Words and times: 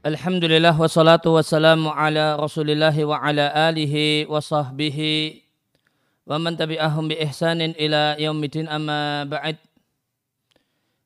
Alhamdulillah 0.00 0.72
wassalatu 0.80 1.36
wassalamu 1.36 1.92
ala 1.92 2.32
rasulillah 2.40 2.96
wa 3.04 3.20
ala 3.20 3.52
alihi 3.68 4.24
wa 4.32 4.40
sahbihi 4.40 5.44
wa 6.24 6.40
man 6.40 6.56
tabi'ahum 6.56 7.12
bi 7.12 7.20
ihsanin 7.20 7.76
ila 7.76 8.16
yaumidin 8.16 8.64
amma 8.64 9.28
ba'd. 9.28 9.60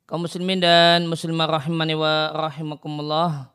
Kaum 0.06 0.22
muslimin 0.22 0.62
dan 0.62 1.10
muslimah 1.10 1.58
rahimani 1.58 1.98
wa 1.98 2.46
rahimakumullah 2.46 3.50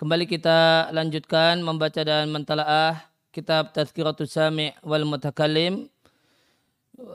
kembali 0.00 0.24
kita 0.24 0.88
lanjutkan 0.88 1.60
membaca 1.60 2.00
dan 2.00 2.32
mentalaah 2.32 2.96
kitab 3.28 3.76
Tazkiratus 3.76 4.32
Sami' 4.32 4.72
wal 4.80 5.04
Mutakallim 5.04 5.84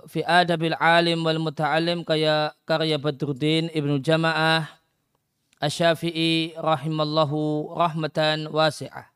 fi 0.05 0.21
adabil 0.21 0.77
alim 0.77 1.25
wal 1.25 1.41
muta'alim 1.41 2.05
kaya 2.05 2.53
karya 2.69 3.01
Badruddin 3.01 3.73
Ibnu 3.73 3.97
Jama'ah 3.97 4.76
Asy-Syafi'i 5.57 6.53
rahimallahu 6.53 7.73
rahmatan 7.73 8.45
wasi'ah. 8.53 9.09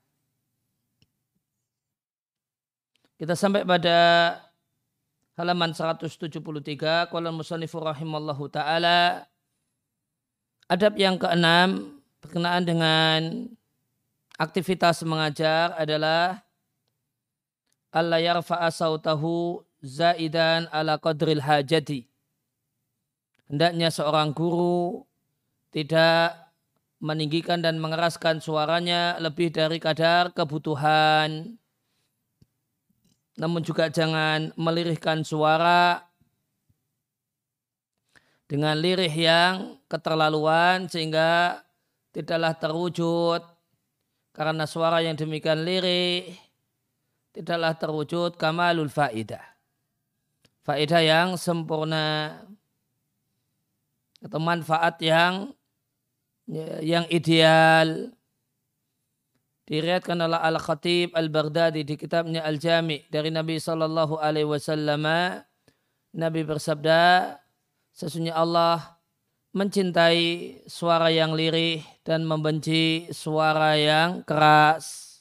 Kita 3.22 3.38
sampai 3.38 3.62
pada 3.62 3.98
halaman 5.38 5.78
173 5.78 7.14
qala 7.14 7.30
musannifu 7.30 7.78
rahimallahu 7.78 8.50
taala 8.50 9.30
adab 10.66 10.98
yang 10.98 11.22
keenam 11.22 12.02
berkenaan 12.26 12.66
dengan 12.66 13.20
aktivitas 14.42 15.06
mengajar 15.06 15.78
adalah 15.78 16.42
alla 17.94 18.18
yarfa'a 18.18 18.74
sautahu 18.74 19.62
zaidan 19.86 20.66
ala 20.74 20.98
qadril 20.98 21.46
hajati. 21.46 22.10
Hendaknya 23.46 23.94
seorang 23.94 24.34
guru 24.34 25.06
tidak 25.72 26.52
meninggikan 27.02 27.64
dan 27.64 27.82
mengeraskan 27.82 28.44
suaranya 28.44 29.18
lebih 29.18 29.50
dari 29.50 29.82
kadar 29.82 30.30
kebutuhan. 30.36 31.58
Namun 33.40 33.66
juga 33.66 33.90
jangan 33.90 34.54
melirihkan 34.54 35.26
suara 35.26 36.06
dengan 38.46 38.78
lirih 38.78 39.10
yang 39.10 39.82
keterlaluan 39.90 40.86
sehingga 40.92 41.64
tidaklah 42.14 42.54
terwujud 42.60 43.42
karena 44.36 44.68
suara 44.68 45.02
yang 45.02 45.18
demikian 45.18 45.64
lirih 45.64 46.38
tidaklah 47.34 47.74
terwujud 47.80 48.36
kamalul 48.38 48.92
faidah. 48.92 49.42
Faidah 50.62 51.02
yang 51.02 51.40
sempurna 51.40 52.38
atau 54.22 54.38
manfaat 54.38 55.02
yang 55.02 55.50
Ya, 55.50 55.61
yang 56.84 57.08
ideal 57.08 58.12
diriatkan 59.64 60.20
oleh 60.20 60.36
Al-Khatib 60.36 61.16
Al-Baghdadi 61.16 61.88
di 61.88 61.96
kitabnya 61.96 62.44
Al-Jami 62.44 63.08
dari 63.08 63.32
Nabi 63.32 63.56
sallallahu 63.56 64.20
alaihi 64.20 64.52
wasallam 64.52 65.08
Nabi 66.12 66.42
bersabda 66.44 67.40
sesungguhnya 67.96 68.36
Allah 68.36 69.00
mencintai 69.56 70.64
suara 70.68 71.08
yang 71.08 71.36
lirih 71.36 71.84
dan 72.04 72.24
membenci 72.28 73.08
suara 73.16 73.76
yang 73.80 74.24
keras. 74.24 75.12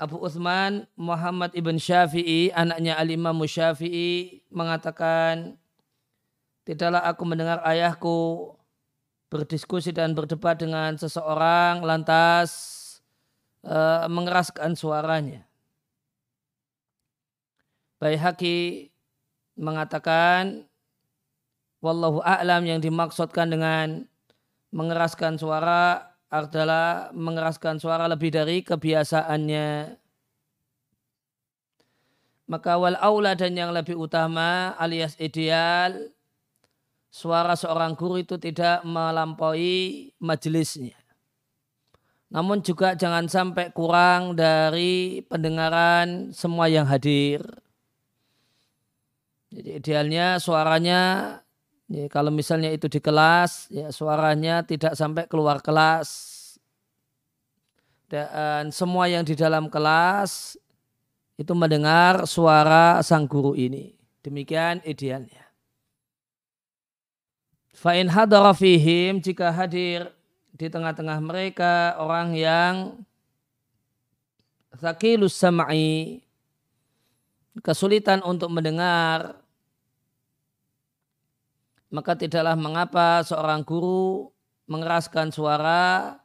Abu 0.00 0.16
Uthman 0.16 0.88
Muhammad 0.96 1.52
ibn 1.52 1.76
Syafi'i, 1.76 2.48
anaknya 2.56 2.96
Al-Imam 2.96 3.36
Syafi'i 3.44 4.40
mengatakan, 4.48 5.59
Tidaklah 6.70 7.02
aku 7.02 7.26
mendengar 7.26 7.58
ayahku 7.66 8.46
berdiskusi 9.26 9.90
dan 9.90 10.14
berdebat 10.14 10.54
dengan 10.54 10.94
seseorang 10.94 11.82
lantas 11.82 12.50
uh, 13.66 14.06
mengeraskan 14.06 14.78
suaranya. 14.78 15.42
Baihaqi 17.98 18.86
mengatakan 19.58 20.62
wallahu 21.82 22.22
a'lam 22.22 22.62
yang 22.62 22.78
dimaksudkan 22.78 23.50
dengan 23.50 24.06
mengeraskan 24.70 25.42
suara 25.42 26.14
adalah 26.30 27.10
mengeraskan 27.10 27.82
suara 27.82 28.06
lebih 28.06 28.30
dari 28.30 28.62
kebiasaannya. 28.62 29.98
Maka 32.46 32.78
wal 32.78 32.94
aula 33.02 33.34
dan 33.34 33.58
yang 33.58 33.74
lebih 33.74 33.98
utama 33.98 34.70
alias 34.78 35.18
ideal 35.18 36.14
suara 37.10 37.58
seorang 37.58 37.98
guru 37.98 38.22
itu 38.22 38.38
tidak 38.38 38.86
melampaui 38.86 40.14
majelisnya. 40.22 40.94
Namun 42.30 42.62
juga 42.62 42.94
jangan 42.94 43.26
sampai 43.26 43.74
kurang 43.74 44.38
dari 44.38 45.18
pendengaran 45.26 46.30
semua 46.30 46.70
yang 46.70 46.86
hadir. 46.86 47.42
Jadi 49.50 49.82
idealnya 49.82 50.38
suaranya 50.38 51.02
ya, 51.90 52.06
kalau 52.06 52.30
misalnya 52.30 52.70
itu 52.70 52.86
di 52.86 53.02
kelas 53.02 53.66
ya 53.74 53.90
suaranya 53.90 54.62
tidak 54.62 54.94
sampai 54.94 55.26
keluar 55.26 55.58
kelas. 55.58 56.38
Dan 58.06 58.70
semua 58.70 59.10
yang 59.10 59.26
di 59.26 59.34
dalam 59.34 59.66
kelas 59.66 60.54
itu 61.34 61.50
mendengar 61.58 62.30
suara 62.30 63.02
sang 63.02 63.26
guru 63.26 63.58
ini. 63.58 63.90
Demikian 64.22 64.86
idealnya. 64.86 65.49
Fa'in 67.80 68.12
hadara 68.12 68.52
fihim 68.52 69.24
jika 69.24 69.48
hadir 69.48 70.12
di 70.52 70.68
tengah-tengah 70.68 71.16
mereka 71.24 71.96
orang 71.96 72.36
yang 72.36 73.00
sakilus 74.76 75.32
sam'i 75.32 76.20
kesulitan 77.64 78.20
untuk 78.20 78.52
mendengar 78.52 79.40
maka 81.88 82.12
tidaklah 82.20 82.52
mengapa 82.52 83.24
seorang 83.24 83.64
guru 83.64 84.28
mengeraskan 84.68 85.32
suara 85.32 86.20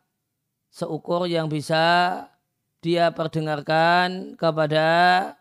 seukur 0.76 1.24
yang 1.24 1.48
bisa 1.48 2.20
dia 2.84 3.16
perdengarkan 3.16 4.36
kepada 4.36 5.32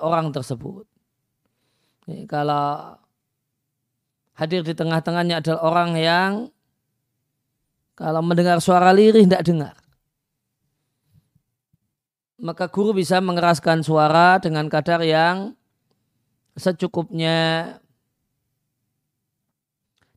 orang 0.00 0.32
tersebut. 0.32 0.88
Kalau 2.24 3.01
hadir 4.42 4.66
di 4.66 4.74
tengah-tengahnya 4.74 5.38
adalah 5.38 5.62
orang 5.62 5.90
yang 5.94 6.30
kalau 7.94 8.18
mendengar 8.18 8.58
suara 8.58 8.90
lirih 8.90 9.22
tidak 9.22 9.46
dengar. 9.46 9.76
Maka 12.42 12.66
guru 12.66 12.90
bisa 12.90 13.22
mengeraskan 13.22 13.86
suara 13.86 14.42
dengan 14.42 14.66
kadar 14.66 14.98
yang 15.06 15.54
secukupnya. 16.58 17.78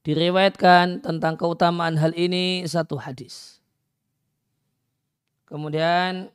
Diriwayatkan 0.01 1.01
tentang 1.01 1.33
keutamaan 1.33 1.98
hal 1.98 2.13
ini 2.13 2.62
satu 2.66 2.94
hadis. 2.98 3.57
Kemudian 5.50 6.30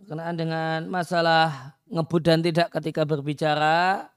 berkenaan 0.00 0.36
dengan 0.36 0.88
masalah 0.88 1.76
ngebut 1.88 2.24
dan 2.24 2.40
tidak 2.40 2.72
ketika 2.72 3.04
berbicara, 3.04 4.08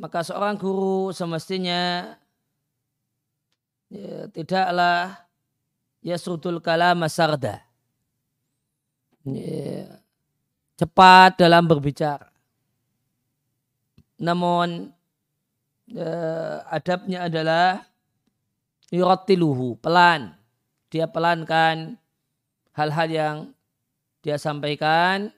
maka 0.00 0.24
seorang 0.24 0.56
guru 0.56 1.12
semestinya 1.12 2.16
ya, 3.92 4.32
tidaklah 4.32 5.28
yasrudul 6.00 6.64
kalam 6.64 7.04
sarda. 7.04 7.60
Ya, 9.28 10.00
cepat 10.80 11.36
dalam 11.36 11.68
berbicara. 11.68 12.32
Namun 14.16 14.88
ya, 15.84 16.08
adabnya 16.72 17.28
adalah 17.28 17.84
yuratiluhu, 18.88 19.76
pelan. 19.84 20.32
Dia 20.88 21.04
pelankan 21.04 22.00
hal-hal 22.72 23.08
yang 23.12 23.36
dia 24.24 24.40
sampaikan. 24.40 25.28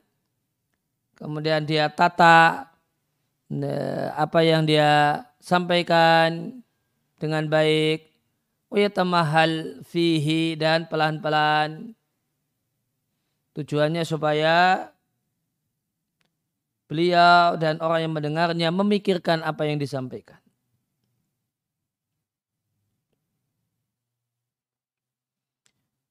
Kemudian 1.18 1.66
dia 1.66 1.90
tata 1.90 2.71
apa 4.16 4.40
yang 4.40 4.64
dia 4.64 5.22
sampaikan 5.42 6.62
dengan 7.20 7.50
baik. 7.50 8.08
Tamahal 8.72 9.84
fihi 9.84 10.56
dan 10.56 10.88
pelan-pelan. 10.88 11.92
Tujuannya 13.52 14.00
supaya 14.08 14.88
beliau 16.88 17.60
dan 17.60 17.76
orang 17.84 18.08
yang 18.08 18.12
mendengarnya 18.16 18.68
memikirkan 18.72 19.44
apa 19.44 19.68
yang 19.68 19.76
disampaikan. 19.76 20.40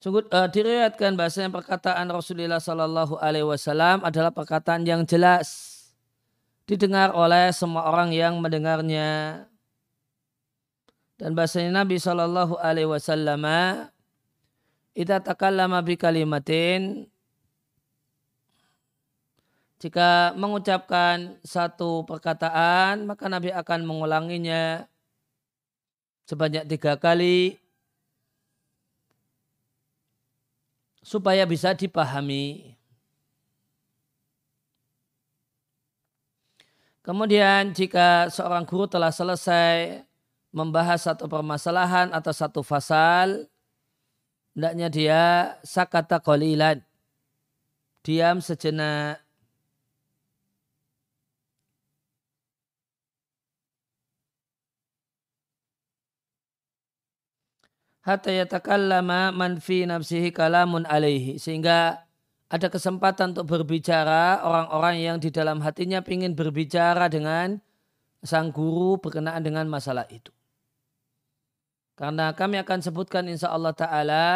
Sungguh 0.02 0.26
uh, 0.34 0.50
diriwayatkan 0.50 1.14
bahasanya 1.14 1.54
perkataan 1.54 2.10
Rasulullah 2.10 2.58
Sallallahu 2.58 3.22
Alaihi 3.22 3.46
Wasallam 3.46 4.02
adalah 4.02 4.34
perkataan 4.34 4.82
yang 4.82 5.06
jelas 5.06 5.70
didengar 6.71 7.12
oleh 7.12 7.51
semua 7.51 7.83
orang 7.91 8.15
yang 8.15 8.39
mendengarnya. 8.39 9.44
Dan 11.19 11.35
bahasanya 11.35 11.83
Nabi 11.83 12.00
Shallallahu 12.00 12.56
Alaihi 12.63 12.88
Wasallam, 12.88 13.44
"Ita 14.95 15.19
takallama 15.19 15.83
bi 15.83 16.00
kalimatin 16.00 17.12
jika 19.81 20.31
mengucapkan 20.38 21.41
satu 21.44 22.07
perkataan, 22.07 23.03
maka 23.03 23.25
Nabi 23.25 23.50
akan 23.50 23.81
mengulanginya 23.81 24.85
sebanyak 26.29 26.69
tiga 26.69 26.95
kali 27.01 27.57
supaya 31.01 31.44
bisa 31.50 31.73
dipahami. 31.73 32.77
Kemudian 37.01 37.74
jika 37.74 38.30
seorang 38.30 38.62
guru 38.69 38.86
telah 38.86 39.09
selesai 39.09 40.06
membahas 40.53 41.01
satu 41.01 41.25
permasalahan 41.25 42.13
atau 42.13 42.30
satu 42.30 42.62
fasal, 42.62 43.50
hendaknya 44.53 44.88
dia 44.94 45.24
sakata 45.65 46.21
qalilan. 46.21 46.77
Diam 48.06 48.38
sejenak. 48.42 49.21
hatta 58.01 58.33
yatakallama 58.33 59.30
man 59.30 59.62
fi 59.62 59.86
nafsihi 59.86 60.33
kalamun 60.33 60.89
alaihi 60.89 61.38
sehingga 61.38 62.01
ada 62.51 62.68
kesempatan 62.68 63.31
untuk 63.31 63.48
berbicara 63.48 64.44
orang-orang 64.44 65.00
yang 65.00 65.18
di 65.24 65.31
dalam 65.31 65.63
hatinya 65.63 66.03
ingin 66.03 66.36
berbicara 66.36 67.07
dengan 67.07 67.63
sang 68.19 68.51
guru 68.51 69.00
berkenaan 69.00 69.39
dengan 69.39 69.71
masalah 69.71 70.03
itu. 70.12 70.36
Karena 71.95 72.36
kami 72.36 72.59
akan 72.59 72.83
sebutkan 72.83 73.31
insya 73.31 73.56
Allah 73.56 73.71
Ta'ala 73.71 74.27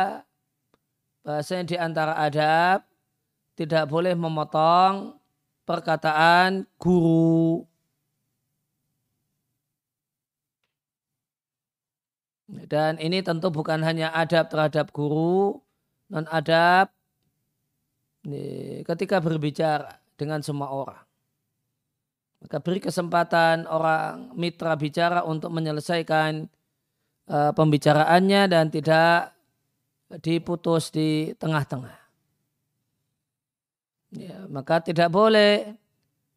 bahasanya 1.27 1.63
di 1.67 1.75
antara 1.75 2.15
adab 2.15 2.87
tidak 3.59 3.83
boleh 3.91 4.15
memotong 4.15 5.19
perkataan 5.67 6.63
guru 6.79 7.67
Dan 12.45 12.95
ini 13.03 13.19
tentu 13.19 13.51
bukan 13.51 13.83
hanya 13.83 14.13
adab 14.15 14.47
terhadap 14.47 14.93
guru, 14.95 15.59
non 16.07 16.23
adab 16.31 16.94
ketika 18.83 19.21
berbicara 19.21 20.01
dengan 20.17 20.41
semua 20.41 20.73
orang. 20.73 21.01
Maka 22.41 22.57
beri 22.61 22.81
kesempatan 22.81 23.65
orang 23.65 24.33
mitra 24.37 24.77
bicara 24.77 25.25
untuk 25.25 25.49
menyelesaikan 25.49 26.45
uh, 27.29 27.51
pembicaraannya 27.53 28.41
dan 28.49 28.69
tidak 28.69 29.33
diputus 30.21 30.93
di 30.93 31.33
tengah-tengah. 31.37 31.97
Ya, 34.15 34.45
maka 34.47 34.79
tidak 34.79 35.09
boleh 35.09 35.75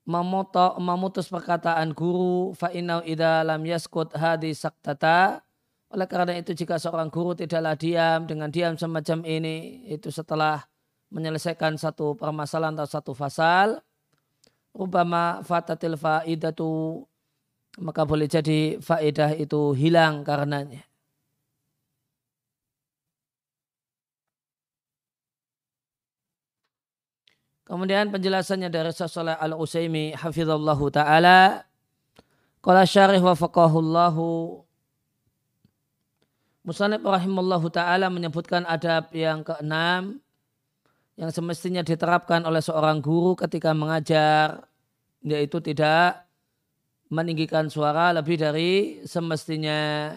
memotok, 0.08 0.80
memutus 0.80 1.28
perkataan 1.28 1.92
guru 1.92 2.56
fa'inau 2.56 3.04
idha 3.04 3.44
lam 3.44 3.60
yaskut 3.68 4.16
hadi 4.16 4.56
saktata 4.56 5.44
oleh 5.88 6.04
karena 6.04 6.36
itu 6.36 6.52
jika 6.52 6.76
seorang 6.76 7.08
guru 7.08 7.32
tidaklah 7.32 7.72
diam 7.72 8.28
dengan 8.28 8.52
diam 8.52 8.76
semacam 8.76 9.24
ini 9.24 9.88
itu 9.88 10.12
setelah 10.12 10.67
menyelesaikan 11.08 11.80
satu 11.80 12.14
permasalahan 12.16 12.76
atau 12.76 12.88
satu 12.88 13.12
fasal 13.16 13.80
rubama 14.76 15.40
fatatil 15.42 15.96
faidatu 15.96 17.02
maka 17.80 18.02
boleh 18.02 18.26
jadi 18.26 18.82
faedah 18.82 19.38
itu 19.38 19.72
hilang 19.78 20.26
karenanya. 20.26 20.82
Kemudian 27.68 28.08
penjelasannya 28.08 28.72
dari 28.72 28.88
Rasulullah 28.88 29.36
Al-Usaimi 29.36 30.16
hafizallahu 30.16 30.88
taala 30.88 31.68
qala 32.64 32.82
syarih 32.88 33.20
wa 33.20 33.36
faqahullahu 33.36 34.64
Musanib 36.68 37.00
rahimallahu 37.00 37.72
ta'ala 37.72 38.12
menyebutkan 38.12 38.68
adab 38.68 39.08
yang 39.16 39.40
keenam 39.40 40.20
yang 41.18 41.34
semestinya 41.34 41.82
diterapkan 41.82 42.46
oleh 42.46 42.62
seorang 42.62 43.02
guru 43.02 43.34
ketika 43.34 43.74
mengajar 43.74 44.62
yaitu 45.18 45.58
tidak 45.58 46.22
meninggikan 47.10 47.66
suara 47.66 48.14
lebih 48.14 48.38
dari 48.38 49.02
semestinya. 49.02 50.14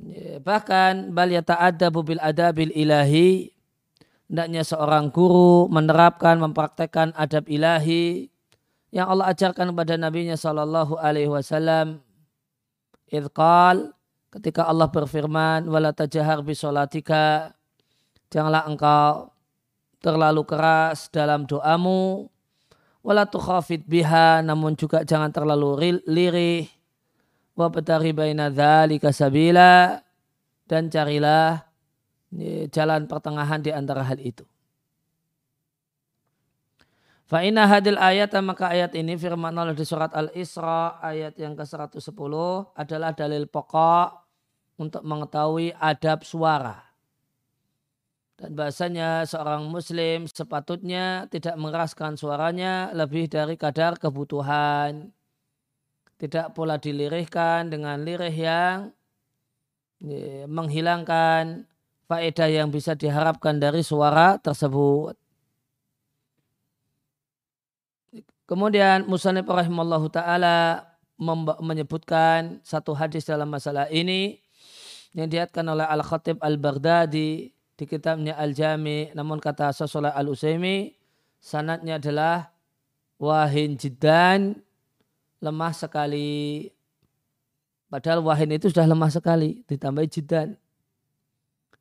Ya, 0.00 0.40
bahkan 0.42 1.14
bal 1.14 1.30
yata'addabu 1.30 2.02
bil 2.02 2.20
adabil 2.24 2.72
ilahi 2.72 3.52
hendaknya 4.26 4.66
seorang 4.66 5.12
guru 5.12 5.68
menerapkan 5.68 6.40
mempraktekkan 6.40 7.12
adab 7.14 7.46
ilahi 7.46 8.32
yang 8.90 9.06
Allah 9.06 9.30
ajarkan 9.30 9.70
kepada 9.70 9.94
nabinya 10.00 10.34
sallallahu 10.34 10.98
alaihi 10.98 11.30
wasallam. 11.30 12.02
Idqal 13.06 13.94
ketika 14.34 14.66
Allah 14.66 14.90
berfirman 14.90 15.68
wala 15.70 15.94
tajahar 15.94 16.42
bisolatika 16.42 17.54
janganlah 18.30 18.64
engkau 18.64 19.34
terlalu 20.00 20.42
keras 20.48 21.12
dalam 21.12 21.44
doamu 21.44 22.30
wala 23.04 23.28
tukhafid 23.28 23.84
biha 23.84 24.40
namun 24.40 24.72
juga 24.78 25.04
jangan 25.04 25.28
terlalu 25.28 26.00
lirih 26.08 26.64
wa 27.58 27.68
betari 27.68 28.16
baina 28.16 28.48
dzalika 28.48 29.12
sabila 29.12 30.00
dan 30.64 30.88
carilah 30.88 31.70
jalan 32.70 33.10
pertengahan 33.10 33.58
di 33.58 33.74
antara 33.74 34.06
hal 34.06 34.22
itu. 34.22 34.46
Fa 37.26 37.46
inna 37.46 37.66
hadil 37.66 37.94
ayat 37.94 38.34
maka 38.42 38.74
ayat 38.74 38.90
ini 38.98 39.14
firman 39.14 39.54
Allah 39.54 39.74
di 39.74 39.86
surat 39.86 40.10
Al-Isra 40.10 40.98
ayat 40.98 41.38
yang 41.38 41.54
ke-110 41.54 42.34
adalah 42.74 43.14
dalil 43.14 43.46
pokok 43.46 44.08
untuk 44.82 45.02
mengetahui 45.06 45.70
adab 45.78 46.26
suara. 46.26 46.89
Dan 48.40 48.56
bahasanya 48.56 49.28
seorang 49.28 49.68
muslim 49.68 50.24
sepatutnya 50.24 51.28
tidak 51.28 51.60
mengeraskan 51.60 52.16
suaranya 52.16 52.88
lebih 52.96 53.28
dari 53.28 53.60
kadar 53.60 54.00
kebutuhan. 54.00 55.12
Tidak 56.16 56.56
pula 56.56 56.80
dilirihkan 56.80 57.68
dengan 57.68 58.00
lirih 58.00 58.32
yang 58.32 58.76
menghilangkan 60.48 61.68
faedah 62.08 62.48
yang 62.48 62.72
bisa 62.72 62.96
diharapkan 62.96 63.60
dari 63.60 63.84
suara 63.84 64.40
tersebut. 64.40 65.12
Kemudian 68.48 69.04
Musanib 69.04 69.44
rahimallahu 69.46 70.08
ta'ala 70.08 70.88
menyebutkan 71.60 72.64
satu 72.64 72.96
hadis 72.96 73.28
dalam 73.28 73.52
masalah 73.52 73.86
ini 73.92 74.40
yang 75.12 75.28
diatkan 75.28 75.62
oleh 75.68 75.84
Al-Khatib 75.84 76.40
Al-Baghdadi 76.40 77.59
di 77.80 77.88
kitabnya 77.88 78.36
Al-Jami 78.36 79.16
namun 79.16 79.40
kata 79.40 79.72
Sosolah 79.72 80.12
Al-Usaimi 80.12 80.92
sanatnya 81.40 81.96
adalah 81.96 82.52
wahin 83.16 83.80
jidan 83.80 84.60
lemah 85.40 85.72
sekali. 85.72 86.68
Padahal 87.88 88.20
wahin 88.20 88.52
itu 88.52 88.68
sudah 88.68 88.84
lemah 88.84 89.08
sekali 89.08 89.64
ditambah 89.64 90.04
jidan. 90.12 90.60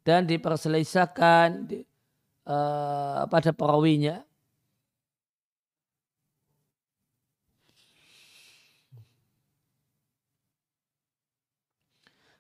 Dan 0.08 0.26
diperselisahkan 0.26 1.70
uh, 2.48 3.28
pada 3.28 3.52
perawinya. 3.52 4.24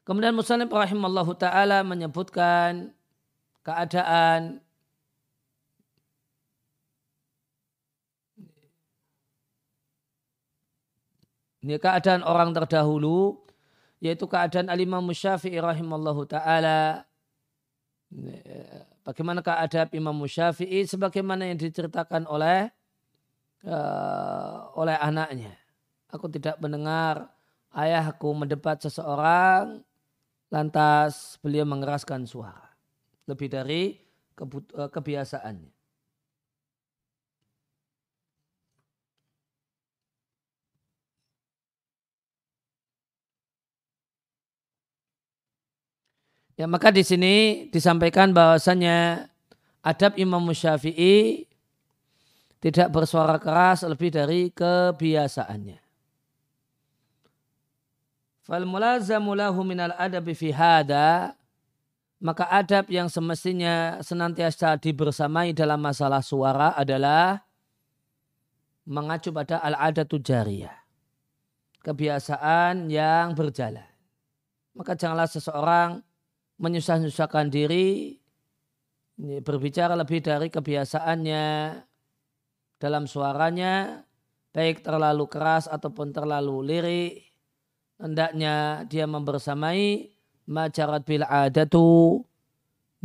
Kemudian 0.08 0.34
Muslim 0.34 0.66
rahimallahu 0.66 1.38
taala 1.38 1.86
menyebutkan 1.86 2.89
keadaan. 3.70 4.58
Ini 11.60 11.76
keadaan 11.78 12.24
orang 12.26 12.56
terdahulu 12.56 13.46
yaitu 14.00 14.26
keadaan 14.32 14.72
Al-Imam 14.72 15.04
Syafi'i 15.12 15.60
rahimallahu 15.60 16.24
taala. 16.26 17.04
Bagaimana 19.06 19.46
keadaan 19.46 19.92
Imam 19.94 20.18
Syafi'i 20.26 20.88
sebagaimana 20.88 21.46
yang 21.46 21.60
diceritakan 21.60 22.26
oleh 22.26 22.72
uh, 23.68 24.72
oleh 24.74 24.96
anaknya. 24.98 25.54
Aku 26.10 26.26
tidak 26.32 26.58
mendengar 26.58 27.30
ayahku 27.76 28.34
mendebat 28.34 28.82
seseorang 28.82 29.86
lantas 30.50 31.38
beliau 31.44 31.68
mengeraskan 31.68 32.26
suara 32.26 32.69
lebih 33.30 33.48
dari 33.54 33.94
eh, 33.94 34.90
kebiasaannya. 34.90 35.80
Ya, 46.60 46.68
maka 46.68 46.92
di 46.92 47.08
sini 47.08 47.36
disampaikan 47.72 48.36
bahwasanya 48.36 49.32
adab 49.80 50.20
Imam 50.20 50.44
Syafi'i 50.52 51.48
tidak 52.60 52.92
bersuara 52.92 53.40
keras 53.40 53.88
lebih 53.88 54.12
dari 54.12 54.52
kebiasaannya. 54.52 55.80
Fal 58.44 58.68
mulazamu 58.68 59.32
lahu 59.40 59.64
minal 59.64 59.96
adabi 59.96 60.36
fi 60.36 60.52
maka 62.20 62.52
adab 62.52 62.92
yang 62.92 63.08
semestinya 63.08 64.04
senantiasa 64.04 64.76
dibersamai 64.76 65.56
dalam 65.56 65.80
masalah 65.80 66.20
suara 66.20 66.76
adalah 66.76 67.48
mengacu 68.84 69.32
pada 69.32 69.64
al-adatu 69.64 70.20
jariyah. 70.20 70.76
Kebiasaan 71.80 72.92
yang 72.92 73.32
berjalan. 73.40 73.88
Maka 74.76 75.00
janganlah 75.00 75.32
seseorang 75.32 76.04
menyusah-nyusahkan 76.60 77.48
diri 77.48 78.20
berbicara 79.20 79.96
lebih 79.96 80.20
dari 80.20 80.52
kebiasaannya 80.52 81.48
dalam 82.80 83.04
suaranya 83.08 84.04
baik 84.56 84.84
terlalu 84.84 85.28
keras 85.28 85.68
ataupun 85.68 86.16
terlalu 86.16 86.56
lirik 86.64 87.14
hendaknya 88.00 88.88
dia 88.88 89.04
membersamai 89.04 90.16
majarat 90.50 91.06
bil 91.06 91.22
adatu 91.22 92.25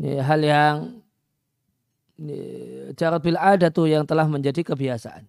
hal 0.01 0.41
yang 0.41 0.77
jarat 2.97 3.21
bil 3.21 3.37
adatu 3.37 3.85
yang 3.85 4.09
telah 4.09 4.25
menjadi 4.25 4.65
kebiasaan. 4.65 5.29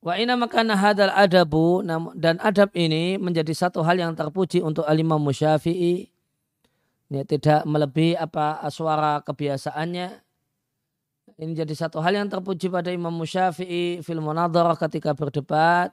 Wa 0.00 0.16
ina 0.16 0.32
makana 0.32 0.80
hadal 0.80 1.12
adabu 1.12 1.84
dan 2.16 2.40
adab 2.40 2.72
ini 2.72 3.20
menjadi 3.20 3.52
satu 3.52 3.84
hal 3.84 4.00
yang 4.00 4.16
terpuji 4.16 4.64
untuk 4.64 4.88
alimah 4.88 5.20
musyafi'i. 5.20 6.08
Ini 7.10 7.26
tidak 7.28 7.68
melebihi 7.68 8.16
apa 8.16 8.64
suara 8.72 9.20
kebiasaannya. 9.20 10.08
Ini 11.40 11.52
jadi 11.52 11.74
satu 11.74 11.98
hal 12.00 12.16
yang 12.16 12.28
terpuji 12.30 12.70
pada 12.70 12.94
Imam 12.94 13.10
Musyafi'i 13.10 13.98
fil 14.04 14.22
munadharah 14.22 14.78
ketika 14.78 15.10
berdebat. 15.16 15.90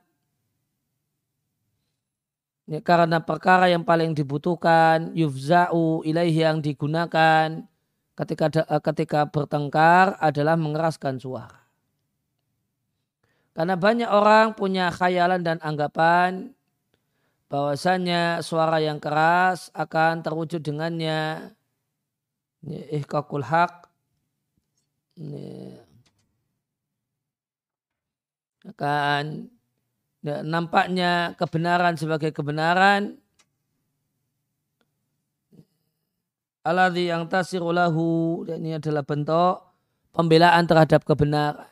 Ini 2.67 2.83
karena 2.83 3.24
perkara 3.24 3.71
yang 3.71 3.88
paling 3.88 4.12
dibutuhkan 4.12 5.15
yufza'u 5.15 6.03
ilaihi 6.03 6.43
yang 6.43 6.59
digunakan 6.59 7.63
ketika 8.19 8.51
ketika 8.91 9.24
bertengkar 9.31 10.19
adalah 10.19 10.59
mengeraskan 10.59 11.15
suara. 11.15 11.63
Karena 13.55 13.79
banyak 13.79 14.12
orang 14.12 14.53
punya 14.53 14.91
khayalan 14.91 15.41
dan 15.47 15.57
anggapan 15.63 16.51
bahwasanya 17.47 18.43
suara 18.43 18.83
yang 18.83 19.00
keras 19.00 19.71
akan 19.71 20.19
terwujud 20.19 20.59
dengannya. 20.59 21.55
Ihkakul 22.67 23.47
hak 23.47 23.88
akan 28.67 29.47
nampaknya 30.43 31.34
kebenaran 31.39 31.96
sebagai 31.96 32.36
kebenaran 32.36 33.15
aladhi 36.67 37.07
yang 37.07 37.25
tasirulahu 37.31 38.43
dan 38.48 38.60
ini 38.60 38.77
adalah 38.77 39.03
bentuk 39.07 39.63
pembelaan 40.12 40.67
terhadap 40.67 41.07
kebenaran 41.07 41.67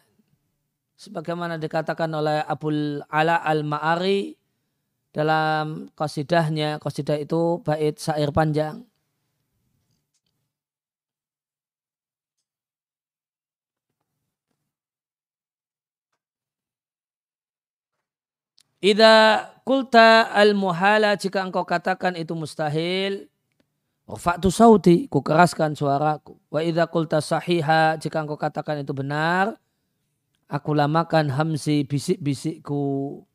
sebagaimana 0.96 1.60
dikatakan 1.60 2.08
oleh 2.16 2.42
Abul 2.48 3.04
Ala 3.12 3.44
Al-Ma'ari 3.44 4.36
dalam 5.16 5.88
qasidahnya, 5.96 6.80
qasidah 6.84 7.16
itu 7.16 7.64
bait 7.64 7.96
syair 7.96 8.36
panjang. 8.36 8.84
Ida 18.86 19.50
kulta 19.66 20.30
al-muhala 20.30 21.18
jika 21.18 21.42
engkau 21.42 21.66
katakan 21.66 22.14
itu 22.14 22.38
mustahil, 22.38 23.26
Rafa'tu 24.06 24.54
sauti, 24.54 25.10
ku 25.10 25.26
keraskan 25.26 25.74
suaraku. 25.74 26.38
Wa 26.54 26.62
idha 26.62 26.86
kulta 26.86 27.18
sahiha, 27.18 27.98
jika 27.98 28.22
engkau 28.22 28.38
katakan 28.38 28.86
itu 28.86 28.94
benar, 28.94 29.58
Aku 30.46 30.78
lamakan 30.78 31.34
hamsi 31.34 31.82
bisik-bisikku. 31.90 33.26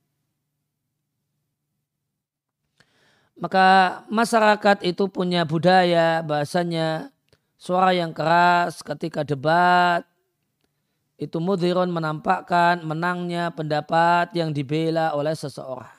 Maka 3.34 3.66
masyarakat 4.06 4.86
itu 4.86 5.10
punya 5.10 5.42
budaya 5.42 6.22
bahasanya 6.22 7.10
suara 7.58 7.90
yang 7.90 8.14
keras 8.14 8.78
ketika 8.86 9.26
debat 9.26 10.06
itu 11.20 11.36
mudhiron 11.36 11.92
menampakkan 11.92 12.80
menangnya 12.80 13.52
pendapat 13.52 14.32
yang 14.32 14.56
dibela 14.56 15.12
oleh 15.12 15.36
seseorang. 15.36 15.92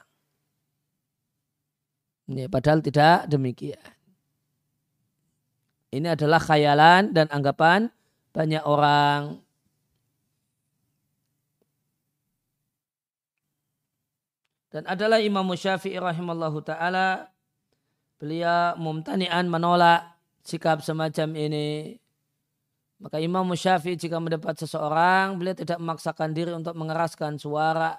Ini 2.26 2.50
padahal 2.50 2.82
tidak 2.82 3.30
demikian. 3.30 3.86
Ini 5.94 6.18
adalah 6.18 6.42
khayalan 6.42 7.14
dan 7.14 7.30
anggapan 7.30 7.94
banyak 8.34 8.64
orang 8.66 9.38
Dan 14.72 14.88
adalah 14.88 15.20
Imam 15.20 15.44
Syafi'i 15.52 16.00
rahimallahu 16.00 16.64
ta'ala. 16.64 17.28
Beliau 18.16 18.80
mumtani'an 18.80 19.52
menolak 19.52 20.16
sikap 20.48 20.80
semacam 20.80 21.36
ini. 21.36 22.00
Maka 23.02 23.18
Imam 23.18 23.50
Syafi'i 23.58 23.98
jika 23.98 24.22
mendapat 24.22 24.62
seseorang, 24.62 25.34
beliau 25.42 25.58
tidak 25.58 25.82
memaksakan 25.82 26.38
diri 26.38 26.54
untuk 26.54 26.78
mengeraskan 26.78 27.42
suara. 27.42 27.98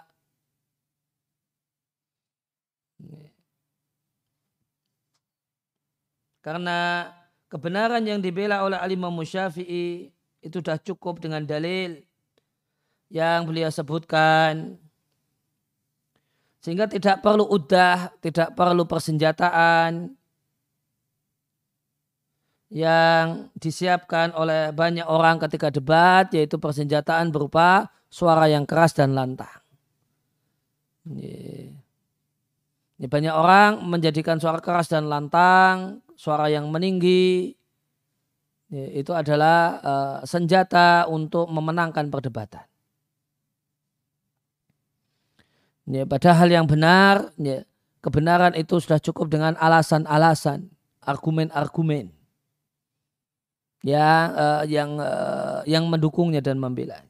Karena 6.38 7.10
kebenaran 7.50 8.02
yang 8.06 8.22
dibela 8.22 8.62
oleh 8.62 8.78
Imam 8.94 9.14
Syafi'i 9.26 10.14
itu 10.42 10.56
sudah 10.58 10.78
cukup 10.78 11.18
dengan 11.18 11.42
dalil 11.42 11.98
yang 13.10 13.46
beliau 13.46 13.70
sebutkan 13.70 14.78
sehingga 16.62 16.86
tidak 16.86 17.26
perlu 17.26 17.42
udah, 17.46 18.14
tidak 18.22 18.54
perlu 18.54 18.86
persenjataan 18.86 20.14
yang 22.72 23.52
disiapkan 23.52 24.32
oleh 24.32 24.72
banyak 24.72 25.04
orang 25.04 25.36
ketika 25.44 25.68
debat, 25.68 26.24
yaitu 26.32 26.56
persenjataan 26.56 27.28
berupa 27.28 27.92
suara 28.08 28.48
yang 28.48 28.64
keras 28.64 28.96
dan 28.96 29.12
lantang. 29.12 29.60
Ini, 31.04 31.76
banyak 33.04 33.34
orang 33.34 33.84
menjadikan 33.84 34.40
suara 34.40 34.64
keras 34.64 34.88
dan 34.88 35.12
lantang, 35.12 36.00
suara 36.16 36.48
yang 36.48 36.72
meninggi, 36.72 37.52
itu 38.72 39.12
adalah 39.12 39.58
uh, 39.84 40.18
senjata 40.24 41.04
untuk 41.12 41.52
memenangkan 41.52 42.08
perdebatan. 42.08 42.64
Ya, 45.92 46.08
padahal 46.08 46.48
yang 46.48 46.64
benar, 46.64 47.36
ya, 47.36 47.68
kebenaran 48.00 48.56
itu 48.56 48.80
sudah 48.80 48.96
cukup 48.96 49.28
dengan 49.28 49.60
alasan-alasan, 49.60 50.72
argumen-argumen 51.04 52.21
yang 53.82 54.26
uh, 54.34 54.62
yang 54.66 54.90
uh, 54.98 55.60
yang 55.66 55.84
mendukungnya 55.90 56.38
dan 56.38 56.58
membela. 56.58 57.02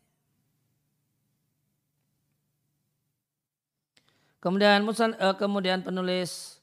Kemudian 4.43 4.83
uh, 4.83 5.37
kemudian 5.38 5.87
penulis 5.87 6.59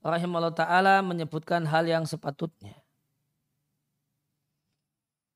rahimahullah 0.00 0.54
taala 0.56 1.04
menyebutkan 1.04 1.66
hal 1.68 1.84
yang 1.84 2.08
sepatutnya. 2.08 2.78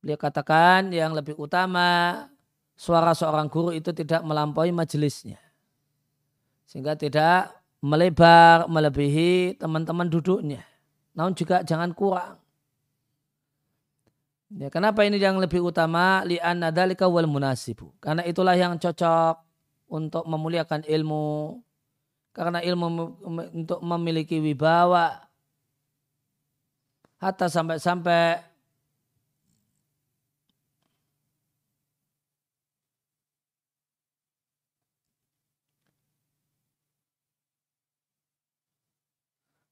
Beliau 0.02 0.18
katakan 0.18 0.90
yang 0.90 1.14
lebih 1.14 1.38
utama 1.38 2.26
suara 2.74 3.14
seorang 3.14 3.46
guru 3.46 3.70
itu 3.70 3.94
tidak 3.94 4.26
melampaui 4.26 4.74
majelisnya. 4.74 5.38
Sehingga 6.66 6.98
tidak 6.98 7.54
melebar, 7.78 8.66
melebihi 8.66 9.62
teman-teman 9.62 10.10
duduknya. 10.10 10.66
Namun 11.14 11.38
juga 11.38 11.62
jangan 11.62 11.94
kurang. 11.94 12.41
Ya, 14.52 14.68
kenapa 14.68 15.00
ini 15.08 15.16
yang 15.16 15.40
lebih 15.40 15.64
utama? 15.64 16.20
Li'anna 16.28 16.68
dalika 16.68 17.08
wal 17.08 17.24
munasibu. 17.24 17.96
Karena 18.04 18.20
itulah 18.28 18.52
yang 18.52 18.76
cocok 18.76 19.40
untuk 19.88 20.24
memuliakan 20.28 20.84
ilmu. 20.84 21.60
Karena 22.36 22.60
ilmu 22.60 23.16
untuk 23.52 23.80
memiliki 23.80 24.36
wibawa. 24.40 25.24
Hatta 27.16 27.48
sampai-sampai 27.48 28.52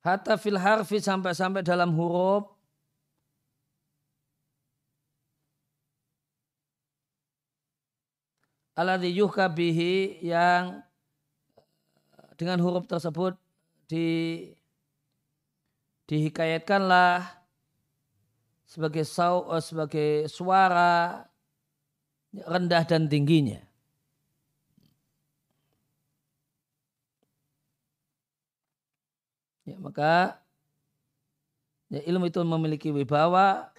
Hatta 0.01 0.41
fil 0.41 0.57
harfi 0.57 0.97
sampai-sampai 0.97 1.61
dalam 1.61 1.93
huruf 1.93 2.60
aladhi 8.81 9.13
yuhka 9.13 9.53
bihi 9.53 10.25
yang 10.25 10.81
dengan 12.41 12.57
huruf 12.65 12.89
tersebut 12.89 13.37
di 13.85 14.49
dihikayatkanlah 16.09 17.45
sebagai 18.65 19.05
sau, 19.05 19.53
eh, 19.53 19.61
sebagai 19.61 20.09
suara 20.33 21.29
rendah 22.33 22.83
dan 22.89 23.05
tingginya. 23.05 23.61
Ya, 29.69 29.77
maka 29.77 30.41
ya, 31.93 32.01
ilmu 32.09 32.33
itu 32.33 32.41
memiliki 32.43 32.89
wibawa 32.91 33.71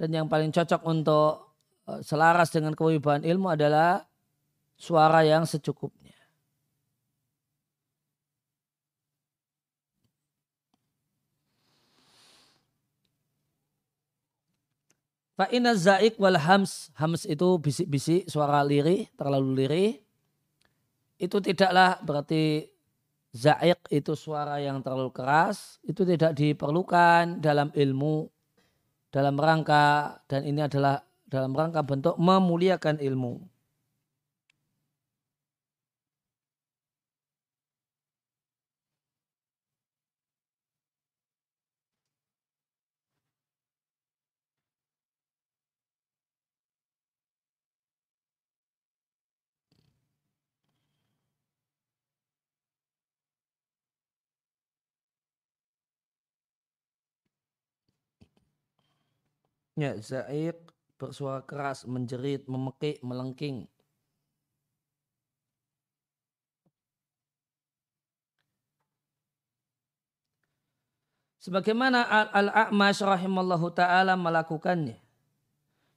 dan 0.00 0.10
yang 0.10 0.26
paling 0.26 0.50
cocok 0.50 0.80
untuk 0.88 1.34
eh, 1.36 1.51
selaras 2.00 2.48
dengan 2.48 2.72
kewibawaan 2.72 3.28
ilmu 3.28 3.52
adalah 3.52 4.08
suara 4.80 5.20
yang 5.28 5.44
secukupnya. 5.44 6.16
Fa'ina 15.36 15.74
zaik 15.74 16.20
wal 16.22 16.38
hams. 16.38 16.94
Hams 16.94 17.26
itu 17.26 17.58
bisik-bisik, 17.58 18.30
suara 18.30 18.62
lirih, 18.62 19.10
terlalu 19.18 19.64
lirih. 19.64 19.92
Itu 21.18 21.42
tidaklah 21.42 21.98
berarti 22.04 22.70
zaik 23.34 23.80
itu 23.90 24.12
suara 24.14 24.60
yang 24.62 24.84
terlalu 24.84 25.10
keras. 25.10 25.82
Itu 25.82 26.06
tidak 26.06 26.36
diperlukan 26.38 27.40
dalam 27.40 27.72
ilmu, 27.74 28.28
dalam 29.10 29.34
rangka, 29.34 30.20
dan 30.30 30.46
ini 30.46 30.62
adalah 30.62 31.00
dalam 31.32 31.52
rangka 31.58 31.80
bentuk 31.90 32.14
memuliakan 32.20 32.96
ilmu. 33.08 33.34
Ya, 59.76 59.96
za'iq 60.00 60.71
bersuara 61.02 61.42
keras, 61.42 61.82
menjerit, 61.82 62.46
memekik, 62.46 63.02
melengking. 63.02 63.66
Sebagaimana 71.42 72.06
Al-A'mash 72.30 73.02
rahimallahu 73.02 73.74
ta'ala 73.74 74.14
melakukannya. 74.14 74.94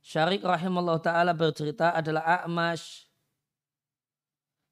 Syarik 0.01 0.41
rahimallahu 0.41 1.05
ta'ala 1.05 1.37
bercerita 1.37 1.93
adalah 1.93 2.41
A'mash. 2.41 3.05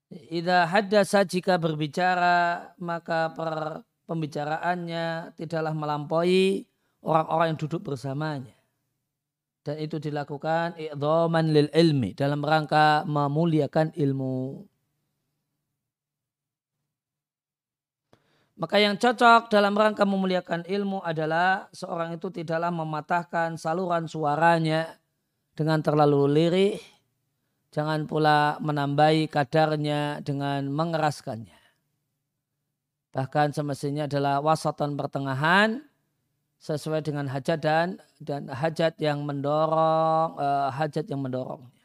Ida 0.10 0.66
haddasa 0.66 1.22
jika 1.30 1.62
berbicara 1.62 2.74
maka 2.82 3.34
per 3.34 3.82
pembicaraannya 4.06 5.34
tidaklah 5.38 5.74
melampaui 5.74 6.70
orang-orang 7.02 7.54
yang 7.54 7.60
duduk 7.66 7.82
bersamanya 7.82 8.54
dan 9.64 9.80
itu 9.80 9.96
dilakukan 9.96 10.76
i'dhaman 10.76 11.56
lil 11.56 11.72
ilmi 11.72 12.12
dalam 12.14 12.44
rangka 12.44 13.08
memuliakan 13.08 13.96
ilmu. 13.96 14.68
Maka 18.54 18.78
yang 18.78 19.00
cocok 19.02 19.50
dalam 19.50 19.74
rangka 19.74 20.06
memuliakan 20.06 20.68
ilmu 20.70 21.02
adalah 21.02 21.68
seorang 21.74 22.16
itu 22.16 22.30
tidaklah 22.30 22.70
mematahkan 22.70 23.58
saluran 23.58 24.06
suaranya 24.06 25.02
dengan 25.58 25.82
terlalu 25.82 26.30
lirih, 26.30 26.78
jangan 27.74 28.06
pula 28.06 28.62
menambahi 28.62 29.26
kadarnya 29.26 30.22
dengan 30.22 30.70
mengeraskannya. 30.70 31.60
Bahkan 33.14 33.58
semestinya 33.58 34.06
adalah 34.06 34.42
wasatan 34.42 34.98
pertengahan 34.98 35.82
sesuai 36.64 37.04
dengan 37.04 37.28
hajat 37.28 37.60
dan 37.60 38.00
dan 38.24 38.48
hajat 38.48 38.96
yang 39.04 39.28
mendorong 39.28 40.40
uh, 40.40 40.72
hajat 40.72 41.04
yang 41.12 41.20
mendorongnya. 41.20 41.84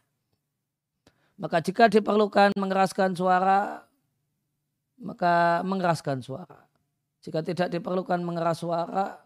Maka 1.34 1.58
jika 1.58 1.90
diperlukan 1.90 2.54
mengeraskan 2.54 3.18
suara, 3.18 3.82
maka 5.02 5.66
mengeraskan 5.66 6.22
suara. 6.22 6.70
Jika 7.22 7.42
tidak 7.42 7.74
diperlukan 7.74 8.22
mengeras 8.22 8.62
suara, 8.62 9.18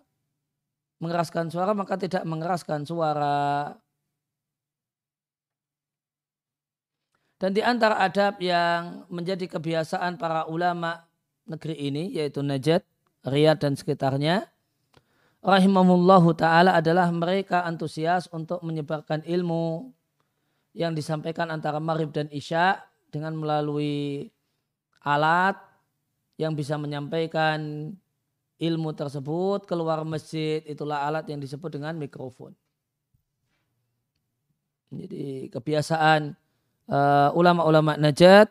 mengeraskan 1.00 1.52
suara 1.52 1.76
maka 1.76 2.00
tidak 2.00 2.24
mengeraskan 2.24 2.88
suara. 2.88 3.76
Dan 7.36 7.52
di 7.52 7.60
antara 7.60 8.00
adab 8.00 8.40
yang 8.40 9.04
menjadi 9.12 9.50
kebiasaan 9.50 10.16
para 10.16 10.48
ulama 10.48 11.04
negeri 11.44 11.74
ini 11.74 12.08
yaitu 12.14 12.40
Najd, 12.40 12.86
Riyadh 13.26 13.60
dan 13.60 13.74
sekitarnya 13.74 14.51
rahimahullahu 15.42 16.38
taala 16.38 16.78
adalah 16.78 17.10
mereka 17.10 17.66
antusias 17.66 18.30
untuk 18.30 18.62
menyebarkan 18.62 19.26
ilmu 19.26 19.90
yang 20.72 20.94
disampaikan 20.94 21.50
antara 21.50 21.82
maghrib 21.82 22.14
dan 22.14 22.30
isya 22.30 22.78
dengan 23.10 23.34
melalui 23.36 24.30
alat 25.02 25.58
yang 26.38 26.54
bisa 26.54 26.78
menyampaikan 26.78 27.90
ilmu 28.62 28.90
tersebut 28.94 29.66
keluar 29.66 30.06
masjid 30.06 30.62
itulah 30.64 31.02
alat 31.02 31.26
yang 31.26 31.42
disebut 31.42 31.74
dengan 31.74 31.98
mikrofon. 31.98 32.54
Jadi 34.94 35.50
kebiasaan 35.50 36.38
uh, 36.86 37.30
ulama-ulama 37.34 37.98
najat 37.98 38.46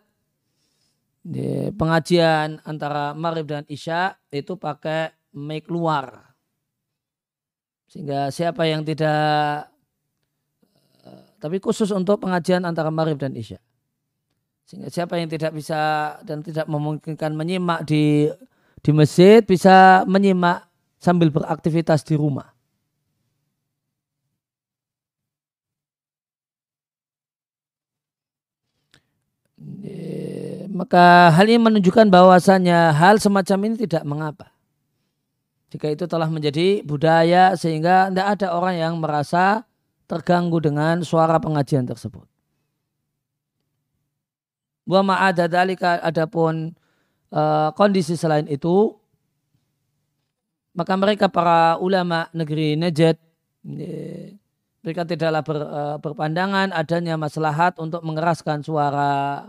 di 1.21 1.71
pengajian 1.71 2.59
antara 2.67 3.13
maghrib 3.15 3.47
dan 3.47 3.63
isya 3.69 4.17
itu 4.33 4.57
pakai 4.57 5.13
mic 5.37 5.69
luar 5.69 6.30
sehingga 7.91 8.31
siapa 8.31 8.63
yang 8.71 8.87
tidak 8.87 9.67
eh, 11.03 11.25
tapi 11.43 11.59
khusus 11.59 11.91
untuk 11.91 12.23
pengajian 12.23 12.63
antara 12.63 12.87
maghrib 12.87 13.19
dan 13.19 13.35
isya. 13.35 13.59
Sehingga 14.63 14.87
siapa 14.87 15.19
yang 15.19 15.27
tidak 15.27 15.51
bisa 15.51 16.15
dan 16.23 16.39
tidak 16.39 16.71
memungkinkan 16.71 17.35
menyimak 17.35 17.83
di 17.83 18.31
di 18.79 18.91
masjid 18.95 19.43
bisa 19.43 20.07
menyimak 20.07 20.71
sambil 21.03 21.27
beraktivitas 21.35 22.07
di 22.07 22.15
rumah. 22.15 22.55
Maka 30.71 31.35
hal 31.35 31.45
ini 31.51 31.59
menunjukkan 31.59 32.07
bahwasannya 32.07 32.95
hal 32.95 33.19
semacam 33.19 33.57
ini 33.67 33.75
tidak 33.83 34.07
mengapa. 34.07 34.55
Jika 35.71 35.87
itu 35.87 36.03
telah 36.03 36.27
menjadi 36.27 36.83
budaya 36.83 37.55
sehingga 37.55 38.11
tidak 38.11 38.27
ada 38.35 38.47
orang 38.51 38.75
yang 38.75 38.93
merasa 38.99 39.63
terganggu 40.03 40.59
dengan 40.59 40.99
suara 41.07 41.39
pengajian 41.39 41.87
tersebut. 41.87 42.27
Wa 44.83 44.99
ma'ada 44.99 45.47
dalika 45.47 46.03
adapun 46.03 46.75
uh, 47.31 47.71
kondisi 47.71 48.19
selain 48.19 48.51
itu 48.51 48.91
maka 50.75 50.99
mereka 50.99 51.31
para 51.31 51.79
ulama 51.79 52.27
negeri 52.35 52.75
Najd 52.75 53.15
mereka 54.81 55.03
tidaklah 55.07 55.41
ber, 55.43 55.57
uh, 55.63 55.97
berpandangan 56.03 56.75
adanya 56.75 57.15
maslahat 57.15 57.79
untuk 57.79 58.03
mengeraskan 58.03 58.59
suara 58.67 59.47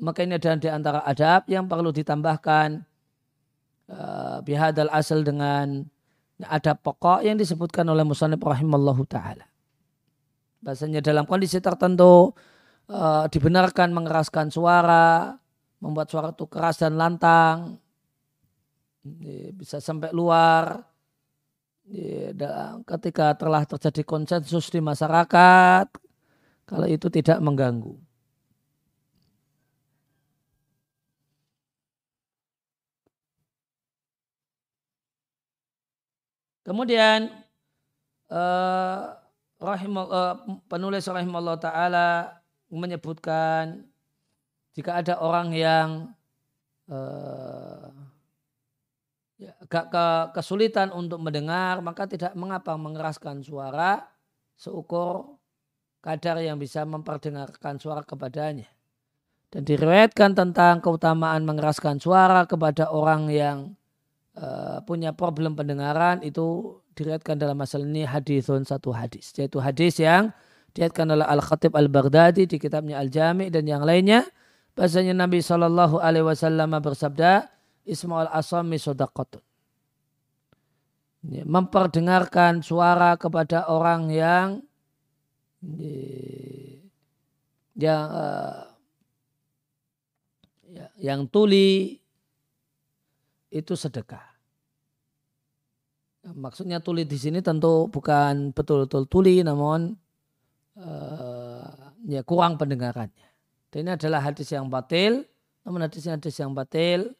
maka 0.00 0.24
ini 0.24 0.36
adalah 0.40 0.56
di 0.60 0.68
antara 0.72 1.00
adab 1.04 1.44
yang 1.48 1.68
perlu 1.68 1.92
ditambahkan 1.92 2.95
uh, 3.90 4.38
bihadal 4.42 4.90
asal 4.90 5.22
dengan 5.22 5.86
ada 6.44 6.76
pokok 6.76 7.24
yang 7.24 7.40
disebutkan 7.40 7.88
oleh 7.88 8.04
Musanib 8.04 8.44
rahimallahu 8.44 9.08
taala. 9.08 9.48
Bahasanya 10.60 11.00
dalam 11.00 11.24
kondisi 11.24 11.58
tertentu 11.58 12.34
uh, 12.92 13.24
dibenarkan 13.30 13.90
mengeraskan 13.90 14.52
suara, 14.52 15.34
membuat 15.80 16.12
suara 16.12 16.30
itu 16.32 16.44
keras 16.48 16.80
dan 16.80 17.00
lantang, 17.00 17.80
bisa 19.54 19.78
sampai 19.78 20.10
luar. 20.10 20.82
Ketika 22.82 23.38
telah 23.38 23.62
terjadi 23.62 24.02
konsensus 24.02 24.66
di 24.74 24.82
masyarakat, 24.82 25.86
kalau 26.66 26.86
itu 26.90 27.06
tidak 27.06 27.38
mengganggu. 27.38 27.94
Kemudian 36.66 37.30
uh, 38.26 39.14
rahimah, 39.62 40.04
uh, 40.10 40.34
penulis 40.66 41.06
rahimahullah 41.06 41.62
taala 41.62 42.42
menyebutkan 42.66 43.86
jika 44.74 44.98
ada 44.98 45.22
orang 45.22 45.54
yang 45.54 45.88
uh, 46.90 47.86
ya, 49.38 49.54
agak 49.62 49.94
ke, 49.94 50.06
kesulitan 50.42 50.90
untuk 50.90 51.22
mendengar 51.22 51.78
maka 51.86 52.10
tidak 52.10 52.34
mengapa 52.34 52.74
mengeraskan 52.74 53.46
suara 53.46 54.02
seukur 54.58 55.38
kadar 56.02 56.42
yang 56.42 56.58
bisa 56.58 56.82
memperdengarkan 56.82 57.78
suara 57.78 58.02
kepadanya. 58.02 58.66
Dan 59.54 59.62
diriwayatkan 59.62 60.34
tentang 60.34 60.82
keutamaan 60.82 61.46
mengeraskan 61.46 62.02
suara 62.02 62.42
kepada 62.42 62.90
orang 62.90 63.30
yang 63.30 63.58
uh, 64.36 64.78
punya 64.84 65.16
problem 65.16 65.56
pendengaran 65.56 66.20
itu 66.22 66.78
diriwayatkan 66.96 67.36
dalam 67.36 67.56
masalah 67.60 67.84
ini 67.84 68.04
hadithun 68.04 68.64
satu 68.64 68.92
hadis. 68.92 69.32
Yaitu 69.36 69.60
hadis 69.60 70.00
yang 70.00 70.32
diriwayatkan 70.72 71.08
oleh 71.12 71.26
Al-Khatib 71.26 71.72
Al-Baghdadi 71.76 72.48
di 72.48 72.56
kitabnya 72.60 73.00
Al-Jami 73.00 73.48
dan 73.48 73.64
yang 73.68 73.84
lainnya. 73.84 74.24
Bahasanya 74.76 75.16
Nabi 75.16 75.40
Shallallahu 75.40 76.04
Alaihi 76.04 76.28
Wasallam 76.28 76.76
bersabda, 76.84 77.48
Ismail 77.88 78.28
Asami 78.28 78.76
sodakotun. 78.76 79.40
Memperdengarkan 81.26 82.60
suara 82.60 83.16
kepada 83.16 83.66
orang 83.72 84.12
yang 84.12 84.48
yang 87.74 88.04
uh, 88.12 88.62
ya, 90.70 90.86
yang 91.02 91.20
tuli 91.26 91.98
itu 93.50 93.74
sedekah. 93.78 94.22
Maksudnya 96.26 96.82
tuli 96.82 97.06
di 97.06 97.14
sini 97.14 97.38
tentu 97.38 97.86
bukan 97.86 98.50
betul-betul 98.50 99.06
tuli, 99.06 99.46
namun 99.46 99.94
uh, 100.74 101.70
ya 102.02 102.26
kurang 102.26 102.58
pendengarannya. 102.58 103.28
Dan 103.70 103.86
ini 103.86 103.90
adalah 103.94 104.18
hadis 104.26 104.50
yang 104.50 104.66
batil, 104.66 105.22
namun 105.62 105.86
hadis 105.86 106.02
hadis 106.02 106.34
yang 106.34 106.50
batil 106.50 107.14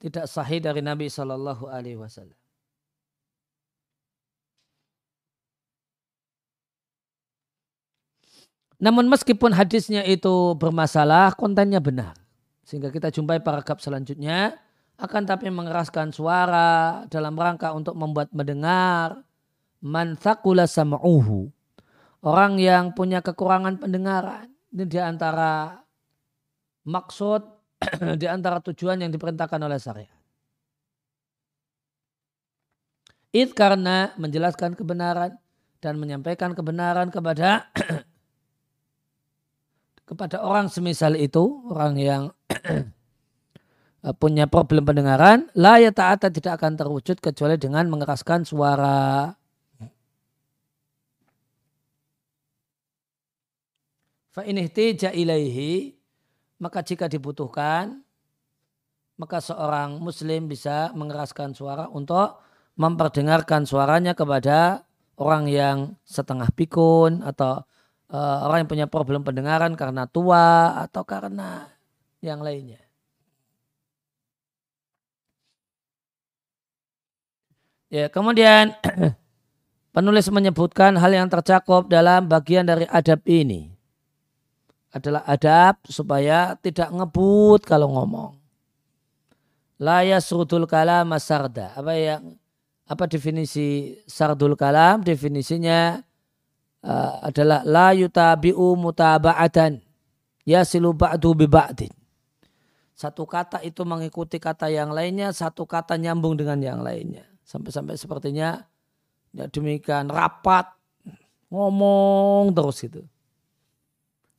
tidak 0.00 0.24
sahih 0.24 0.64
dari 0.64 0.80
Nabi 0.80 1.12
Shallallahu 1.12 1.68
Alaihi 1.68 2.00
Wasallam. 2.00 2.40
Namun 8.80 9.12
meskipun 9.12 9.52
hadisnya 9.52 10.00
itu 10.08 10.56
bermasalah, 10.56 11.36
kontennya 11.36 11.84
benar. 11.84 12.16
Sehingga 12.64 12.88
kita 12.88 13.12
jumpai 13.12 13.36
paragraf 13.44 13.84
selanjutnya. 13.84 14.56
Akan 15.00 15.24
tapi 15.24 15.48
mengeraskan 15.48 16.12
suara 16.12 17.08
dalam 17.08 17.32
rangka 17.32 17.72
untuk 17.72 17.96
membuat 17.96 18.28
mendengar. 18.36 19.24
Man 19.80 20.20
sama'uhu. 20.20 21.48
Orang 22.20 22.60
yang 22.60 22.92
punya 22.92 23.24
kekurangan 23.24 23.80
pendengaran. 23.80 24.52
Ini 24.68 24.84
di 24.84 25.00
antara 25.00 25.80
maksud, 26.84 27.40
di 28.20 28.28
antara 28.28 28.60
tujuan 28.60 29.00
yang 29.00 29.08
diperintahkan 29.08 29.56
oleh 29.56 29.80
syariat. 29.80 30.20
It 33.32 33.56
karena 33.56 34.12
menjelaskan 34.20 34.76
kebenaran 34.76 35.40
dan 35.80 35.96
menyampaikan 35.96 36.52
kebenaran 36.52 37.08
kepada 37.08 37.72
kepada 40.12 40.44
orang 40.44 40.68
semisal 40.68 41.16
itu, 41.16 41.64
orang 41.72 41.94
yang 41.96 42.22
punya 44.16 44.48
problem 44.48 44.88
pendengaran, 44.88 45.52
la 45.52 45.76
ya 45.76 45.92
ta'ata 45.92 46.32
tidak 46.32 46.56
akan 46.56 46.72
terwujud 46.80 47.20
kecuali 47.20 47.60
dengan 47.60 47.84
mengeraskan 47.92 48.48
suara. 48.48 49.28
Fa 54.30 54.42
inihtija 54.46 55.12
ilaihi, 55.12 55.92
maka 56.64 56.80
jika 56.80 57.12
dibutuhkan, 57.12 58.00
maka 59.20 59.38
seorang 59.44 60.00
muslim 60.00 60.48
bisa 60.48 60.96
mengeraskan 60.96 61.52
suara 61.52 61.92
untuk 61.92 62.40
memperdengarkan 62.80 63.68
suaranya 63.68 64.16
kepada 64.16 64.88
orang 65.20 65.44
yang 65.44 65.78
setengah 66.08 66.48
pikun 66.56 67.20
atau 67.20 67.60
uh, 68.08 68.38
orang 68.48 68.64
yang 68.64 68.70
punya 68.70 68.86
problem 68.88 69.20
pendengaran 69.20 69.76
karena 69.76 70.08
tua 70.08 70.80
atau 70.80 71.04
karena 71.04 71.68
yang 72.24 72.40
lainnya. 72.40 72.89
Ya, 77.90 78.06
kemudian 78.06 78.70
penulis 79.94 80.30
menyebutkan 80.30 80.94
hal 80.94 81.10
yang 81.10 81.26
tercakup 81.26 81.90
dalam 81.90 82.30
bagian 82.30 82.62
dari 82.62 82.86
adab 82.86 83.18
ini 83.26 83.74
adalah 84.94 85.26
adab 85.26 85.82
supaya 85.86 86.54
tidak 86.62 86.90
ngebut 86.90 87.66
kalau 87.66 87.90
ngomong. 87.90 88.38
La 89.82 90.06
yasrudul 90.06 90.70
kalam 90.70 91.10
sarda. 91.18 91.74
Apa 91.74 91.98
yang 91.98 92.38
apa 92.86 93.10
definisi 93.10 93.98
sardul 94.06 94.54
kalam? 94.54 95.02
Definisinya 95.02 95.98
uh, 96.84 97.26
adalah 97.26 97.66
la 97.66 97.90
yutabi'u 97.96 98.76
mutaba'atan 98.78 99.82
yasilu 100.46 100.94
ba'du 100.94 101.32
bi 101.38 101.46
ba'din. 101.46 101.94
Satu 102.92 103.24
kata 103.24 103.64
itu 103.64 103.80
mengikuti 103.88 104.36
kata 104.36 104.68
yang 104.68 104.92
lainnya, 104.92 105.32
satu 105.32 105.64
kata 105.64 105.96
nyambung 105.96 106.36
dengan 106.36 106.60
yang 106.60 106.84
lainnya. 106.84 107.29
Sampai-sampai 107.50 107.98
sepertinya 107.98 108.62
ya 109.34 109.50
demikian 109.50 110.06
rapat 110.06 110.70
ngomong 111.50 112.54
terus 112.54 112.78
itu. 112.86 113.02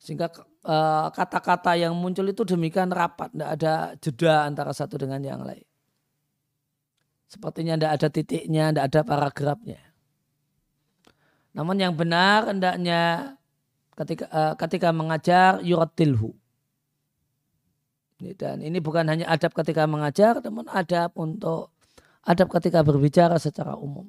Sehingga 0.00 0.32
eh, 0.64 1.06
kata-kata 1.12 1.76
yang 1.76 1.92
muncul 1.92 2.24
itu 2.24 2.48
demikian 2.48 2.88
rapat, 2.88 3.28
tidak 3.36 3.50
ada 3.60 3.74
jeda 4.00 4.34
antara 4.48 4.72
satu 4.72 4.96
dengan 4.96 5.20
yang 5.20 5.44
lain. 5.44 5.68
Sepertinya 7.28 7.76
tidak 7.76 7.92
ada 8.00 8.08
titiknya, 8.08 8.64
tidak 8.72 8.84
ada 8.88 9.00
paragrafnya. 9.04 9.80
Namun 11.52 11.76
yang 11.76 11.92
benar 11.92 12.48
hendaknya 12.48 13.36
ketika 13.96 14.24
uh, 14.32 14.54
ketika 14.56 14.88
mengajar 14.92 15.60
yuratilhu. 15.60 16.32
Dan 18.22 18.62
ini 18.62 18.78
bukan 18.78 19.02
hanya 19.10 19.26
adab 19.26 19.50
ketika 19.50 19.82
mengajar, 19.90 20.38
namun 20.46 20.70
adab 20.70 21.10
untuk 21.18 21.74
adab 22.22 22.48
ketika 22.58 22.82
berbicara 22.82 23.38
secara 23.38 23.74
umum. 23.74 24.06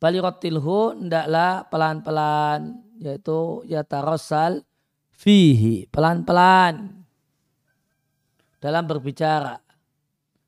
Balirotilhu 0.00 0.96
hendaklah 0.96 1.68
pelan-pelan 1.68 2.80
yaitu 2.96 3.64
yatarosal 3.68 4.64
fihi 5.12 5.84
pelan-pelan. 5.92 7.04
Dalam 8.60 8.84
berbicara. 8.84 9.60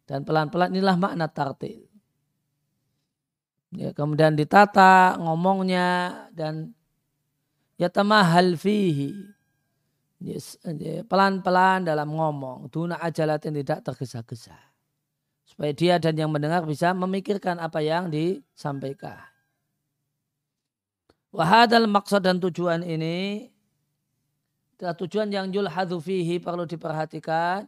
Dan 0.05 0.25
pelan-pelan 0.29 0.77
inilah 0.77 0.97
makna 1.01 1.33
tartil. 1.33 1.89
Ya, 3.73 3.97
kemudian 3.97 4.37
ditata 4.37 5.17
ngomongnya 5.17 6.29
dan 6.37 6.77
ya 7.81 7.89
tamahal 7.89 8.53
fihi 8.53 9.17
pelan-pelan 11.07 11.87
dalam 11.87 12.09
ngomong. 12.11 12.71
Tuna 12.71 12.99
ajalatin 13.03 13.59
tidak 13.59 13.83
tergesa-gesa. 13.83 14.57
Supaya 15.43 15.73
dia 15.75 15.95
dan 15.99 16.17
yang 16.17 16.33
mendengar 16.33 16.65
bisa 16.65 16.95
memikirkan 16.97 17.61
apa 17.61 17.83
yang 17.85 18.09
disampaikan. 18.09 19.21
Wahadal 21.33 21.89
maksud 21.89 22.21
dan 22.25 22.37
tujuan 22.41 22.85
ini 22.85 23.49
adalah 24.77 24.97
tujuan 24.99 25.29
yang 25.33 25.47
yulhadhu 25.49 26.03
fihi 26.03 26.43
perlu 26.43 26.69
diperhatikan 26.69 27.65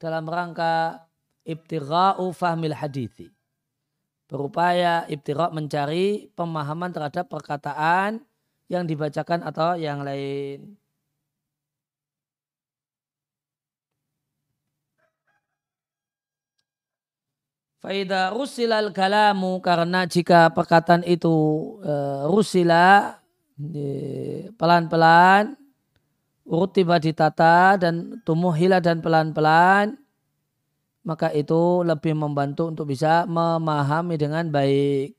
dalam 0.00 0.24
rangka 0.26 1.04
ibtigha'u 1.44 2.32
fahmil 2.34 2.74
hadithi. 2.74 3.30
Berupaya 4.26 5.04
ibtirok 5.06 5.52
mencari 5.52 6.32
pemahaman 6.32 6.90
terhadap 6.90 7.28
perkataan 7.28 8.24
yang 8.72 8.88
dibacakan 8.88 9.44
atau 9.44 9.76
yang 9.76 10.02
lain. 10.02 10.74
Faida 17.84 18.32
rusilal 18.32 18.96
kalamu 18.96 19.60
karena 19.60 20.08
jika 20.08 20.48
perkataan 20.56 21.04
itu 21.04 21.28
uh, 21.84 22.24
rusila 22.32 23.20
pelan-pelan 24.56 25.52
urut 26.48 26.72
tiba 26.72 26.96
ditata 26.96 27.76
dan 27.76 28.24
tumuhila 28.24 28.80
dan 28.80 29.04
pelan-pelan 29.04 30.00
maka 31.04 31.28
itu 31.36 31.84
lebih 31.84 32.16
membantu 32.16 32.72
untuk 32.72 32.88
bisa 32.88 33.28
memahami 33.28 34.16
dengan 34.16 34.48
baik. 34.48 35.12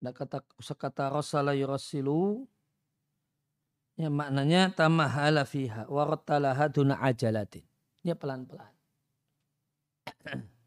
Nah, 0.00 0.16
kata 0.16 0.40
kata 0.56 1.12
Rasulullah 1.12 1.52
yurasilu 1.52 2.48
ya 4.00 4.08
maknanya 4.08 4.72
tamahala 4.72 5.44
fiha 5.44 5.84
waratalaha 5.92 6.72
duna 6.72 6.96
ajalatin. 7.04 7.64
Ya 8.00 8.16
pelan-pelan. 8.16 8.72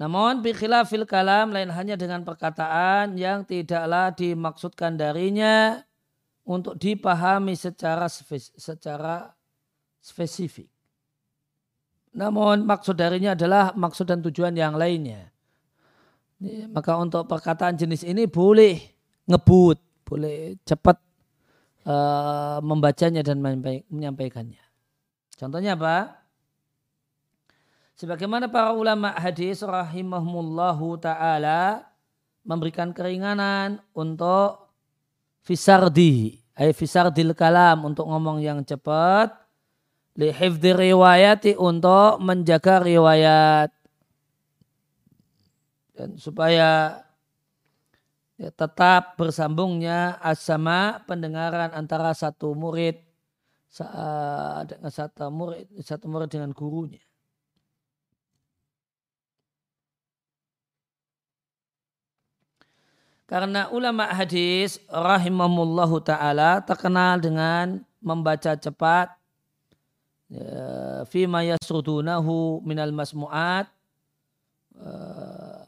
Namun 0.00 0.40
bikhilafil 0.40 1.04
kalam 1.04 1.52
lain 1.52 1.68
hanya 1.70 1.92
dengan 1.94 2.24
perkataan 2.24 3.20
yang 3.20 3.44
tidaklah 3.44 4.10
dimaksudkan 4.16 4.96
darinya 4.96 5.84
untuk 6.42 6.80
dipahami 6.80 7.52
secara 7.52 8.08
secara 8.56 9.36
spesifik. 10.00 10.79
Namun 12.10 12.66
maksud 12.66 12.98
darinya 12.98 13.38
adalah 13.38 13.70
maksud 13.74 14.10
dan 14.10 14.18
tujuan 14.20 14.54
yang 14.54 14.74
lainnya. 14.74 15.30
Maka 16.72 16.96
untuk 16.96 17.28
perkataan 17.28 17.76
jenis 17.76 18.02
ini 18.02 18.24
boleh 18.24 18.80
ngebut, 19.28 19.78
boleh 20.08 20.56
cepat 20.64 20.96
uh, 21.84 22.58
membacanya 22.64 23.20
dan 23.22 23.38
menyampaikannya. 23.86 24.64
Contohnya 25.36 25.76
apa? 25.76 26.20
Sebagaimana 28.00 28.48
para 28.48 28.72
ulama 28.72 29.12
hadis 29.12 29.60
rahimahumullahu 29.60 30.96
ta'ala 31.04 31.84
memberikan 32.40 32.96
keringanan 32.96 33.84
untuk 33.92 34.72
fisardi, 35.44 36.40
ay 36.60 36.76
fisardil 36.76 37.32
kalam 37.32 37.88
untuk 37.88 38.08
ngomong 38.08 38.40
yang 38.40 38.60
cepat 38.64 39.32
lihifdi 40.20 40.76
riwayati 40.76 41.56
untuk 41.56 42.20
menjaga 42.20 42.84
riwayat 42.84 43.72
dan 45.96 46.16
supaya 46.20 47.00
ya, 48.36 48.48
tetap 48.52 49.16
bersambungnya 49.16 50.20
asama 50.20 51.00
pendengaran 51.08 51.72
antara 51.72 52.12
satu 52.12 52.52
murid 52.52 53.00
dengan 54.64 54.90
satu 54.92 55.28
murid 55.28 55.64
satu 55.84 56.04
murid 56.08 56.28
dengan 56.32 56.50
gurunya. 56.56 57.00
Karena 63.28 63.70
ulama 63.70 64.10
hadis 64.10 64.82
rahimahullahu 64.90 66.02
taala 66.02 66.58
terkenal 66.66 67.22
dengan 67.22 67.78
membaca 68.02 68.58
cepat 68.58 69.19
fima 71.10 71.42
yasrudunahu 71.42 72.62
minal 72.62 72.94
masmu'at. 72.94 73.66
Eh, 74.78 75.60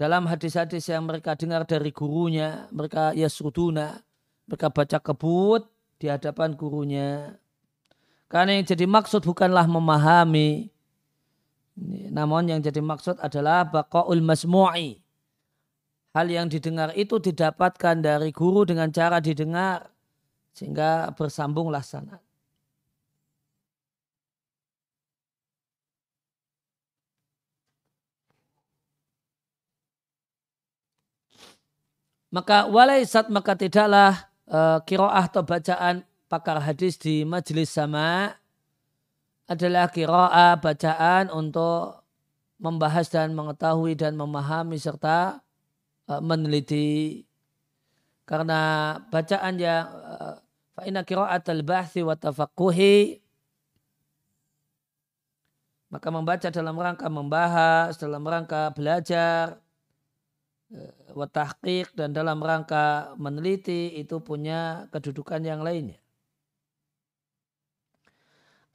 dalam 0.00 0.24
hadis-hadis 0.24 0.88
yang 0.88 1.04
mereka 1.04 1.36
dengar 1.36 1.66
dari 1.68 1.90
gurunya 1.90 2.70
mereka 2.70 3.12
yasruduna 3.12 3.98
mereka 4.48 4.70
baca 4.72 4.98
kebut 5.02 5.68
di 6.00 6.08
hadapan 6.08 6.56
gurunya. 6.56 7.36
Karena 8.28 8.60
yang 8.60 8.64
jadi 8.64 8.84
maksud 8.88 9.24
bukanlah 9.24 9.64
memahami 9.68 10.72
namun 12.10 12.50
yang 12.50 12.58
jadi 12.58 12.82
maksud 12.82 13.22
adalah 13.22 13.62
baqaul 13.62 14.18
masmu'i. 14.18 14.98
Hal 16.10 16.26
yang 16.26 16.50
didengar 16.50 16.90
itu 16.98 17.22
didapatkan 17.22 18.02
dari 18.02 18.34
guru 18.34 18.66
dengan 18.66 18.90
cara 18.90 19.22
didengar 19.22 19.86
sehingga 20.50 21.14
bersambunglah 21.14 21.84
sanad 21.84 22.18
Maka 32.28 32.68
walaisat 32.68 33.32
maka 33.32 33.56
tidaklah 33.56 34.28
uh, 34.52 34.84
kiroah 34.84 35.32
atau 35.32 35.40
bacaan 35.40 36.04
pakar 36.28 36.60
hadis 36.60 37.00
di 37.00 37.24
majelis 37.24 37.72
sama 37.72 38.36
adalah 39.48 39.88
kiroah 39.88 40.60
bacaan 40.60 41.32
untuk 41.32 42.04
membahas 42.60 43.08
dan 43.08 43.32
mengetahui 43.32 43.96
dan 43.96 44.12
memahami 44.12 44.76
serta 44.76 45.40
uh, 46.04 46.20
meneliti. 46.20 47.24
Karena 48.28 48.92
bacaan 49.08 49.56
yang 49.56 49.88
uh, 49.88 50.36
fa'ina 50.76 51.08
kiroat 51.08 51.48
al-bahthi 51.48 52.04
wa 52.04 52.12
tafaqquhi 52.12 53.24
maka 55.88 56.12
membaca 56.12 56.52
dalam 56.52 56.76
rangka 56.76 57.08
membahas, 57.08 57.96
dalam 57.96 58.20
rangka 58.20 58.76
belajar, 58.76 59.56
Eh, 59.56 59.67
watahqiq 61.16 61.96
dan 61.96 62.12
dalam 62.12 62.44
rangka 62.44 63.16
meneliti 63.16 63.96
itu 63.96 64.20
punya 64.20 64.86
kedudukan 64.92 65.40
yang 65.40 65.64
lainnya. 65.64 65.96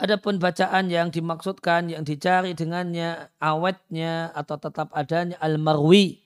Adapun 0.02 0.42
bacaan 0.42 0.90
yang 0.90 1.14
dimaksudkan, 1.14 1.88
yang 1.94 2.02
dicari 2.02 2.58
dengannya, 2.58 3.30
awetnya 3.38 4.34
atau 4.34 4.58
tetap 4.58 4.90
adanya 4.92 5.38
al-marwi, 5.38 6.18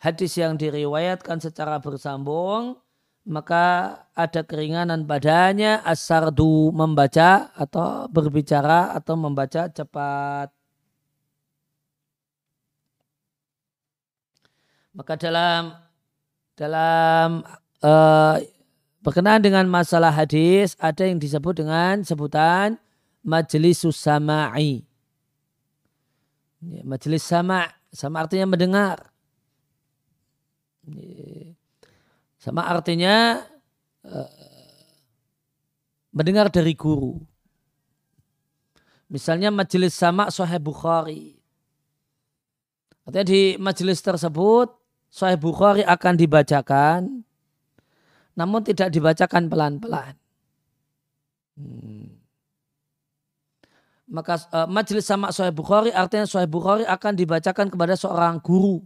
hadis 0.00 0.40
yang 0.40 0.56
diriwayatkan 0.56 1.38
secara 1.44 1.76
bersambung, 1.78 2.80
maka 3.28 3.94
ada 4.16 4.40
keringanan 4.48 5.04
padanya 5.04 5.84
asardu 5.84 6.72
membaca 6.72 7.52
atau 7.52 8.08
berbicara 8.08 8.96
atau 8.96 9.14
membaca 9.20 9.68
cepat. 9.68 10.55
Maka 14.96 15.12
dalam 15.20 15.76
dalam 16.56 17.44
uh, 17.84 18.40
berkenaan 19.04 19.44
dengan 19.44 19.68
masalah 19.68 20.08
hadis 20.08 20.72
ada 20.80 21.04
yang 21.04 21.20
disebut 21.20 21.60
dengan 21.60 22.00
sebutan 22.00 22.80
majelis 23.20 23.84
sama'i. 23.84 24.88
Ya, 26.64 26.80
majelis 26.82 27.20
sama, 27.20 27.68
sama 27.92 28.24
artinya 28.24 28.48
mendengar. 28.48 29.12
Ya, 30.88 31.52
sama 32.40 32.64
artinya 32.64 33.44
uh, 34.08 34.32
mendengar 36.16 36.48
dari 36.48 36.72
guru. 36.72 37.20
Misalnya 39.12 39.52
majelis 39.52 39.92
sama 39.92 40.32
Sahih 40.32 40.58
Bukhari. 40.58 41.36
Artinya 43.06 43.26
di 43.28 43.54
majelis 43.60 44.02
tersebut 44.02 44.85
Sahih 45.08 45.40
Bukhari 45.40 45.82
akan 45.86 46.14
dibacakan, 46.18 47.24
namun 48.36 48.60
tidak 48.66 48.92
dibacakan 48.92 49.48
pelan-pelan. 49.48 50.14
Hmm. 51.56 52.20
Maka 54.06 54.38
uh, 54.54 54.68
majelis 54.70 55.02
sama 55.02 55.34
Sahih 55.34 55.50
Bukhari 55.50 55.90
artinya 55.90 56.28
Sahih 56.28 56.46
Bukhari 56.46 56.86
akan 56.86 57.12
dibacakan 57.18 57.72
kepada 57.72 57.98
seorang 57.98 58.38
guru. 58.38 58.84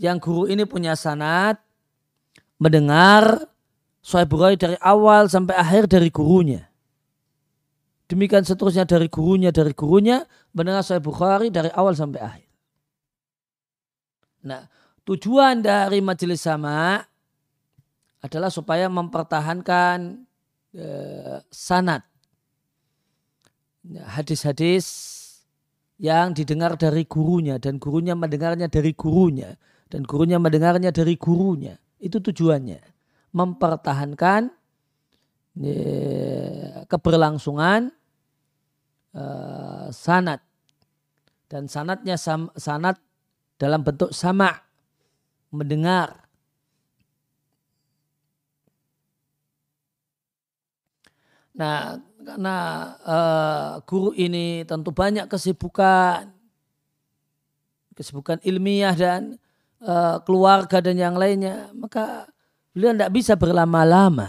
Yang 0.00 0.16
guru 0.24 0.42
ini 0.48 0.64
punya 0.64 0.96
sanat, 0.96 1.60
mendengar 2.56 3.44
Sahih 4.00 4.30
Bukhari 4.30 4.56
dari 4.56 4.78
awal 4.80 5.28
sampai 5.28 5.58
akhir 5.58 5.90
dari 5.90 6.08
gurunya. 6.08 6.64
Demikian 8.06 8.46
seterusnya 8.46 8.86
dari 8.86 9.10
gurunya, 9.10 9.50
dari 9.50 9.74
gurunya, 9.74 10.22
mendengar 10.54 10.86
Sahih 10.86 11.02
Bukhari 11.02 11.50
dari 11.50 11.68
awal 11.74 11.98
sampai 11.98 12.20
akhir. 12.22 12.48
Nah, 14.46 14.62
Tujuan 15.06 15.62
dari 15.62 16.02
majelis 16.02 16.42
sama 16.42 16.98
adalah 18.26 18.50
supaya 18.50 18.90
mempertahankan 18.90 20.26
eh, 20.74 21.38
sanat. 21.46 22.02
Hadis-hadis 23.86 24.86
yang 26.02 26.34
didengar 26.34 26.74
dari 26.74 27.06
gurunya 27.06 27.54
dan 27.62 27.78
gurunya 27.78 28.18
mendengarnya 28.18 28.66
dari 28.66 28.98
gurunya 28.98 29.54
dan 29.86 30.02
gurunya 30.02 30.42
mendengarnya 30.42 30.90
dari 30.90 31.14
gurunya. 31.14 31.78
Itu 32.02 32.18
tujuannya. 32.18 32.82
Mempertahankan 33.30 34.50
eh, 35.62 36.82
keberlangsungan 36.90 37.94
eh, 39.14 39.86
sanat. 39.94 40.42
Dan 41.46 41.70
sanatnya 41.70 42.18
sanat 42.58 42.98
dalam 43.54 43.86
bentuk 43.86 44.10
sama 44.10 44.65
mendengar. 45.50 46.26
Nah, 51.56 51.96
karena 52.20 52.56
uh, 53.00 53.68
guru 53.88 54.12
ini 54.12 54.66
tentu 54.68 54.92
banyak 54.92 55.24
kesibukan, 55.24 56.28
kesibukan 57.96 58.36
ilmiah 58.44 58.92
dan 58.92 59.40
uh, 59.80 60.20
keluarga 60.20 60.84
dan 60.84 61.00
yang 61.00 61.16
lainnya, 61.16 61.72
maka 61.72 62.28
beliau 62.76 62.92
tidak 62.92 63.12
bisa 63.16 63.32
berlama-lama. 63.40 64.28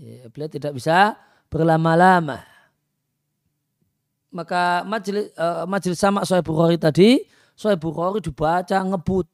Ya, 0.00 0.32
beliau 0.32 0.48
tidak 0.48 0.72
bisa 0.72 1.20
berlama-lama. 1.52 2.50
maka 4.30 4.86
majelis 4.86 5.28
uh, 5.34 5.66
majelis 5.66 5.98
sama 5.98 6.22
Sahih 6.22 6.46
Bukhari 6.46 6.78
tadi 6.78 7.26
Sahih 7.60 7.76
Bukhari 7.76 8.24
dibaca 8.24 8.72
ngebut. 8.80 9.28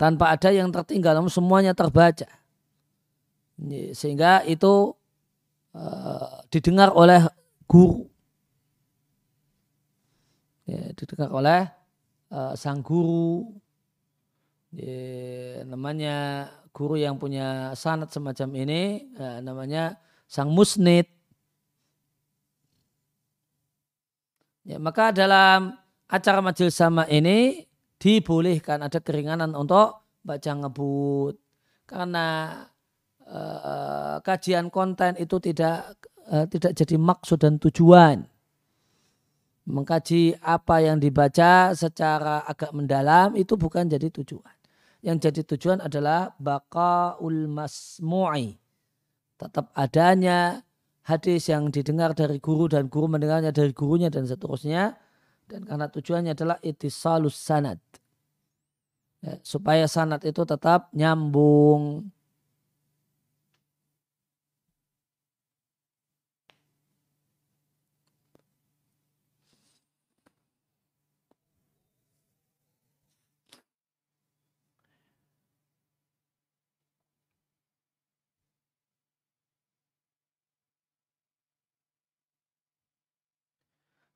Tanpa 0.00 0.32
ada 0.32 0.48
yang 0.48 0.72
tertinggal 0.72 1.12
namun 1.12 1.28
semuanya 1.28 1.76
terbaca. 1.76 2.24
Sehingga 3.92 4.40
itu 4.48 4.96
uh, 5.76 6.40
didengar 6.48 6.88
oleh 6.96 7.20
guru. 7.68 8.08
Ya, 10.64 10.88
didengar 10.96 11.28
oleh 11.28 11.68
uh, 12.32 12.56
sang 12.56 12.80
guru. 12.80 13.52
Ya, 14.72 15.68
namanya 15.68 16.48
guru 16.72 16.96
yang 16.96 17.20
punya 17.20 17.76
sanat 17.76 18.08
semacam 18.08 18.48
ini 18.56 19.04
ya, 19.20 19.44
namanya 19.44 20.00
sang 20.24 20.48
musnid 20.48 21.04
Ya, 24.62 24.78
maka 24.78 25.10
dalam 25.10 25.74
acara 26.06 26.38
majelis 26.38 26.78
sama 26.78 27.02
ini 27.10 27.66
dibolehkan 27.98 28.82
ada 28.82 29.02
keringanan 29.02 29.54
untuk 29.58 30.18
baca 30.22 30.52
ngebut. 30.54 31.34
Karena 31.86 32.62
uh, 33.26 34.16
kajian 34.22 34.70
konten 34.70 35.18
itu 35.18 35.42
tidak 35.42 35.98
uh, 36.30 36.46
tidak 36.46 36.78
jadi 36.78 36.94
maksud 36.94 37.42
dan 37.42 37.58
tujuan. 37.58 38.22
Mengkaji 39.62 40.42
apa 40.42 40.82
yang 40.82 40.98
dibaca 40.98 41.70
secara 41.74 42.42
agak 42.46 42.74
mendalam 42.74 43.34
itu 43.38 43.54
bukan 43.54 43.86
jadi 43.86 44.10
tujuan. 44.10 44.56
Yang 45.02 45.30
jadi 45.30 45.40
tujuan 45.54 45.78
adalah 45.82 46.34
baqaul 46.38 47.50
masmu'i. 47.50 48.58
Tetap 49.38 49.74
adanya 49.74 50.62
hadis 51.02 51.50
yang 51.50 51.70
didengar 51.70 52.14
dari 52.14 52.38
guru 52.38 52.70
dan 52.70 52.86
guru 52.86 53.10
mendengarnya 53.10 53.50
dari 53.50 53.74
gurunya 53.74 54.08
dan 54.08 54.26
seterusnya. 54.26 54.94
Dan 55.50 55.68
karena 55.68 55.90
tujuannya 55.90 56.32
adalah 56.32 56.56
itisalus 56.62 57.36
sanad. 57.36 57.76
Ya, 59.22 59.38
supaya 59.44 59.86
sanad 59.86 60.22
itu 60.26 60.42
tetap 60.42 60.90
nyambung 60.96 62.10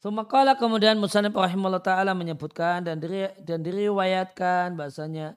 Sumakala 0.06 0.54
kemudian 0.54 1.02
Musanib 1.02 1.34
rahimahullah 1.34 1.82
ta'ala 1.82 2.14
menyebutkan 2.14 2.78
dan, 2.78 3.02
diri, 3.02 3.26
dan 3.42 3.58
diriwayatkan 3.58 4.78
bahasanya 4.78 5.34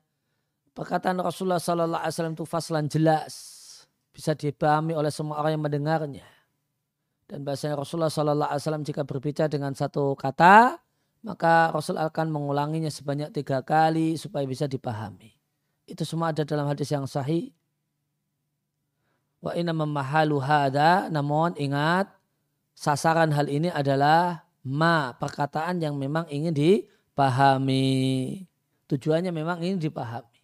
perkataan 0.77 1.17
Rasulullah 1.17 1.57
sallallahu 1.57 1.97
alaihi 1.97 2.13
wasallam 2.13 2.37
itu 2.37 2.45
faslan 2.45 2.85
jelas 2.85 3.33
bisa 4.13 4.37
dipahami 4.37 4.93
oleh 4.93 5.09
semua 5.09 5.41
orang 5.41 5.57
yang 5.57 5.65
mendengarnya. 5.65 6.29
Dan 7.25 7.41
bahasanya 7.41 7.81
Rasulullah 7.81 8.13
sallallahu 8.13 8.45
alaihi 8.45 8.61
wasallam 8.61 8.85
jika 8.85 9.01
berbicara 9.09 9.49
dengan 9.49 9.73
satu 9.73 10.13
kata 10.13 10.77
maka 11.25 11.73
Rasul 11.73 11.97
akan 11.97 12.29
mengulanginya 12.29 12.93
sebanyak 12.93 13.33
tiga 13.33 13.65
kali 13.65 14.21
supaya 14.21 14.45
bisa 14.45 14.69
dipahami. 14.69 15.33
Itu 15.89 16.05
semua 16.05 16.29
ada 16.29 16.45
dalam 16.45 16.69
hadis 16.69 16.93
yang 16.93 17.09
sahih. 17.09 17.49
Wa 19.41 19.57
inna 19.57 19.73
memahalu 19.73 20.37
hada, 20.37 21.09
namun 21.09 21.57
ingat 21.57 22.05
sasaran 22.77 23.33
hal 23.33 23.49
ini 23.49 23.73
adalah 23.73 24.45
ma 24.69 25.17
perkataan 25.17 25.81
yang 25.81 25.97
memang 25.97 26.29
ingin 26.29 26.53
dipahami. 26.53 27.89
Tujuannya 28.85 29.33
memang 29.33 29.65
ingin 29.65 29.81
dipahami. 29.81 30.37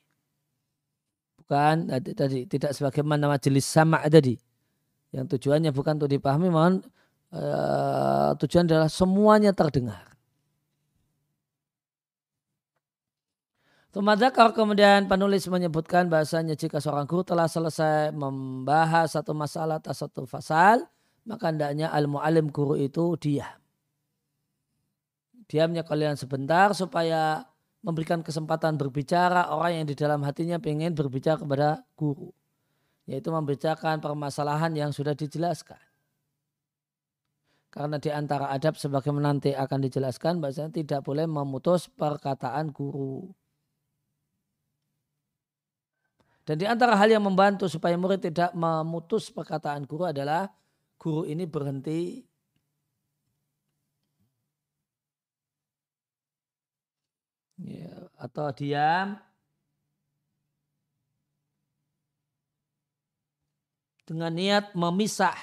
Bukan 1.37 1.93
tadi 2.17 2.49
tidak 2.49 2.73
sebagaimana 2.73 3.29
majelis 3.29 3.69
sama 3.69 4.01
tadi. 4.09 4.33
Yang 5.13 5.37
tujuannya 5.37 5.69
bukan 5.69 6.01
untuk 6.01 6.09
dipahami, 6.09 6.49
mohon 6.49 6.81
uh, 7.29 8.33
tujuan 8.41 8.65
adalah 8.65 8.89
semuanya 8.89 9.53
terdengar. 9.53 10.17
Tumadakar 13.93 14.51
kemudian 14.51 15.07
penulis 15.07 15.47
menyebutkan 15.47 16.11
bahasanya 16.11 16.59
jika 16.59 16.83
seorang 16.83 17.07
guru 17.07 17.23
telah 17.23 17.47
selesai 17.47 18.11
membahas 18.11 19.15
satu 19.15 19.31
masalah 19.31 19.79
atau 19.79 19.95
satu 19.95 20.27
fasal, 20.27 20.83
maka 21.23 21.47
hendaknya 21.47 21.87
al-mu'alim 21.95 22.51
guru 22.51 22.75
itu 22.75 23.15
diam 23.15 23.64
diamnya 25.45 25.85
kalian 25.85 26.17
sebentar 26.17 26.73
supaya 26.73 27.45
memberikan 27.85 28.25
kesempatan 28.25 28.81
berbicara 28.81 29.53
orang 29.53 29.81
yang 29.83 29.85
di 29.85 29.93
dalam 29.93 30.25
hatinya 30.25 30.57
ingin 30.57 30.97
berbicara 30.97 31.37
kepada 31.37 31.85
guru. 31.93 32.33
Yaitu 33.05 33.29
membicarakan 33.29 34.01
permasalahan 34.01 34.73
yang 34.73 34.89
sudah 34.89 35.13
dijelaskan. 35.13 35.77
Karena 37.69 38.01
di 38.01 38.09
antara 38.09 38.49
adab 38.49 38.79
sebagaimana 38.79 39.35
nanti 39.35 39.53
akan 39.53 39.79
dijelaskan 39.85 40.41
bahasanya 40.41 40.71
tidak 40.73 41.05
boleh 41.05 41.29
memutus 41.29 41.85
perkataan 41.91 42.73
guru. 42.73 43.29
Dan 46.45 46.61
di 46.61 46.65
antara 46.65 46.95
hal 46.97 47.09
yang 47.09 47.25
membantu 47.25 47.65
supaya 47.65 47.97
murid 47.97 48.21
tidak 48.21 48.53
memutus 48.53 49.33
perkataan 49.33 49.85
guru 49.85 50.09
adalah 50.09 50.49
guru 50.97 51.25
ini 51.25 51.45
berhenti 51.49 52.21
ya, 57.59 57.93
atau 58.19 58.51
diam 58.51 59.15
dengan 64.05 64.31
niat 64.31 64.75
memisah 64.77 65.35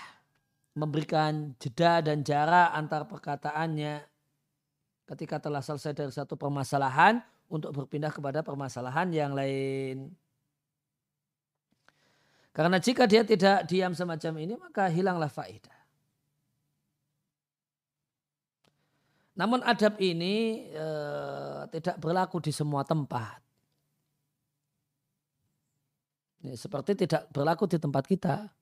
memberikan 0.73 1.53
jeda 1.61 2.01
dan 2.01 2.25
jarak 2.25 2.73
antar 2.73 3.05
perkataannya 3.05 4.01
ketika 5.13 5.37
telah 5.43 5.61
selesai 5.61 5.93
dari 5.93 6.13
satu 6.15 6.39
permasalahan 6.39 7.21
untuk 7.53 7.75
berpindah 7.77 8.09
kepada 8.09 8.41
permasalahan 8.41 9.13
yang 9.13 9.37
lain. 9.37 10.09
Karena 12.53 12.81
jika 12.81 13.05
dia 13.05 13.21
tidak 13.25 13.69
diam 13.69 13.93
semacam 13.93 14.33
ini 14.41 14.55
maka 14.57 14.89
hilanglah 14.89 15.29
faedah. 15.29 15.82
Namun 19.33 19.65
adab 19.65 19.97
ini 19.97 20.69
e, 20.69 20.87
tidak 21.73 21.97
berlaku 21.97 22.37
di 22.45 22.53
semua 22.53 22.85
tempat. 22.85 23.41
Ini 26.45 26.53
seperti 26.53 27.07
tidak 27.07 27.33
berlaku 27.33 27.65
di 27.65 27.81
tempat 27.81 28.05
kita. 28.05 28.53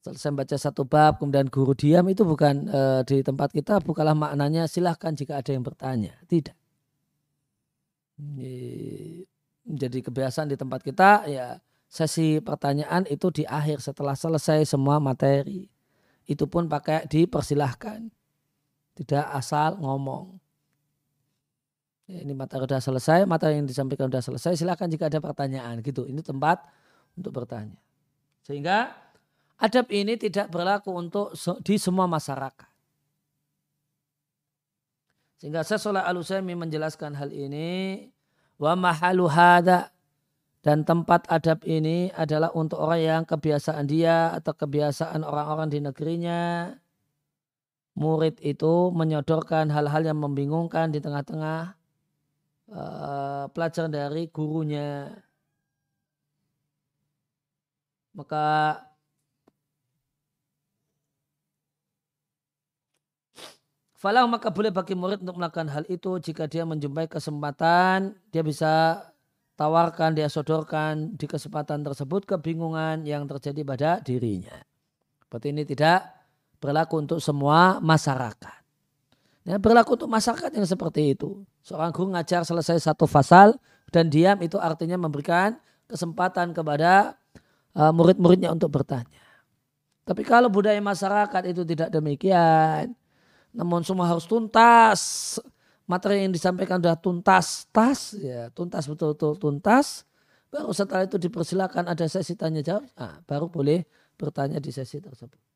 Selesai 0.00 0.32
baca 0.32 0.56
satu 0.56 0.86
bab, 0.86 1.20
kemudian 1.20 1.50
guru 1.50 1.74
diam 1.74 2.06
itu 2.06 2.22
bukan 2.22 2.70
e, 2.70 2.80
di 3.04 3.18
tempat 3.26 3.50
kita, 3.50 3.82
bukanlah 3.82 4.14
maknanya 4.14 4.70
silahkan 4.70 5.10
jika 5.10 5.42
ada 5.42 5.50
yang 5.50 5.66
bertanya. 5.66 6.14
Tidak. 6.30 6.56
Ini 8.20 8.56
menjadi 9.66 9.98
kebiasaan 10.06 10.54
di 10.54 10.56
tempat 10.56 10.86
kita, 10.86 11.26
ya 11.26 11.58
sesi 11.90 12.38
pertanyaan 12.38 13.10
itu 13.10 13.34
di 13.34 13.42
akhir 13.42 13.82
setelah 13.82 14.14
selesai 14.14 14.70
semua 14.70 15.02
materi. 15.02 15.66
Itu 16.30 16.46
pun 16.46 16.70
pakai 16.70 17.10
dipersilahkan 17.10 18.19
tidak 19.00 19.24
asal 19.32 19.80
ngomong. 19.80 20.36
Ya, 22.04 22.20
ini 22.20 22.36
materi 22.36 22.68
sudah 22.68 22.82
selesai, 22.84 23.18
materi 23.24 23.56
yang 23.56 23.64
disampaikan 23.64 24.12
sudah 24.12 24.20
selesai. 24.20 24.60
Silakan 24.60 24.92
jika 24.92 25.08
ada 25.08 25.24
pertanyaan 25.24 25.80
gitu. 25.80 26.04
Ini 26.04 26.20
tempat 26.20 26.60
untuk 27.16 27.32
bertanya. 27.32 27.80
Sehingga 28.44 28.92
adab 29.56 29.88
ini 29.88 30.20
tidak 30.20 30.52
berlaku 30.52 30.92
untuk 30.92 31.32
di 31.64 31.80
semua 31.80 32.04
masyarakat. 32.04 32.68
Sehingga 35.40 35.64
saya 35.64 35.80
Salah 35.80 36.04
al 36.04 36.20
menjelaskan 36.20 37.16
hal 37.16 37.32
ini. 37.32 38.04
Wa 38.60 38.76
mahalu 38.76 39.24
hada 39.24 39.88
dan 40.60 40.84
tempat 40.84 41.24
adab 41.32 41.64
ini 41.64 42.12
adalah 42.12 42.52
untuk 42.52 42.76
orang 42.84 43.00
yang 43.00 43.22
kebiasaan 43.24 43.88
dia 43.88 44.36
atau 44.36 44.52
kebiasaan 44.52 45.24
orang-orang 45.24 45.72
di 45.72 45.80
negerinya 45.80 46.68
murid 48.00 48.40
itu 48.40 48.88
menyodorkan 48.96 49.68
hal-hal 49.68 50.02
yang 50.08 50.18
membingungkan 50.18 50.88
di 50.88 51.04
tengah-tengah 51.04 51.76
uh, 52.72 53.44
pelajaran 53.52 53.92
dari 53.92 54.24
gurunya. 54.32 55.12
Maka 58.16 58.80
Falah 64.00 64.24
maka 64.24 64.48
boleh 64.48 64.72
bagi 64.72 64.96
murid 64.96 65.20
untuk 65.20 65.36
melakukan 65.36 65.68
hal 65.68 65.84
itu 65.92 66.16
jika 66.24 66.48
dia 66.48 66.64
menjumpai 66.64 67.04
kesempatan, 67.04 68.16
dia 68.32 68.40
bisa 68.40 68.96
tawarkan, 69.60 70.16
dia 70.16 70.24
sodorkan 70.32 71.20
di 71.20 71.28
kesempatan 71.28 71.84
tersebut 71.84 72.24
kebingungan 72.24 73.04
yang 73.04 73.28
terjadi 73.28 73.60
pada 73.60 73.90
dirinya. 74.00 74.56
Berarti 75.28 75.52
ini 75.52 75.68
tidak 75.68 76.19
berlaku 76.60 77.00
untuk 77.00 77.18
semua 77.18 77.80
masyarakat. 77.80 78.60
Ya, 79.48 79.56
berlaku 79.56 79.96
untuk 79.96 80.12
masyarakat 80.12 80.52
yang 80.52 80.68
seperti 80.68 81.16
itu. 81.16 81.42
Seorang 81.64 81.90
guru 81.90 82.12
ngajar 82.12 82.44
selesai 82.44 82.76
satu 82.84 83.08
fasal 83.08 83.56
dan 83.88 84.12
diam 84.12 84.36
itu 84.44 84.60
artinya 84.60 85.00
memberikan 85.00 85.56
kesempatan 85.88 86.52
kepada 86.52 87.16
uh, 87.74 87.90
murid-muridnya 87.90 88.52
untuk 88.52 88.70
bertanya. 88.70 89.24
Tapi 90.04 90.22
kalau 90.22 90.52
budaya 90.52 90.78
masyarakat 90.78 91.42
itu 91.50 91.62
tidak 91.66 91.88
demikian, 91.88 92.92
namun 93.50 93.82
semua 93.82 94.06
harus 94.06 94.28
tuntas, 94.28 95.38
materi 95.90 96.22
yang 96.22 96.30
disampaikan 96.30 96.78
sudah 96.78 96.98
tuntas, 96.98 97.66
tas, 97.74 98.14
ya 98.14 98.52
tuntas 98.54 98.86
betul-betul 98.86 99.34
tuntas, 99.40 100.06
baru 100.50 100.70
setelah 100.70 101.06
itu 101.06 101.18
dipersilakan 101.18 101.90
ada 101.90 102.06
sesi 102.06 102.38
tanya 102.38 102.62
jawab, 102.62 102.86
nah, 102.94 103.18
baru 103.26 103.50
boleh 103.50 103.82
bertanya 104.14 104.62
di 104.62 104.70
sesi 104.70 105.02
tersebut. 105.02 105.49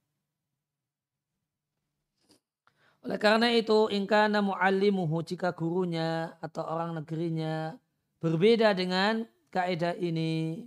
Oleh 3.05 3.20
karena 3.20 3.52
itu, 3.52 3.92
ingkana 3.92 4.40
mu'allimuhu 4.40 5.20
jika 5.28 5.52
gurunya 5.52 6.32
atau 6.40 6.64
orang 6.64 6.96
negerinya 6.96 7.76
berbeda 8.16 8.72
dengan 8.72 9.28
kaidah 9.52 9.92
ini. 10.00 10.64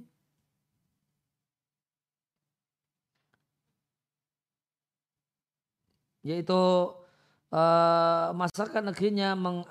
Yaitu 6.21 6.61
uh, 7.49 8.27
masyarakat 8.38 8.83
negerinya 8.85 9.33
meng, 9.33 9.65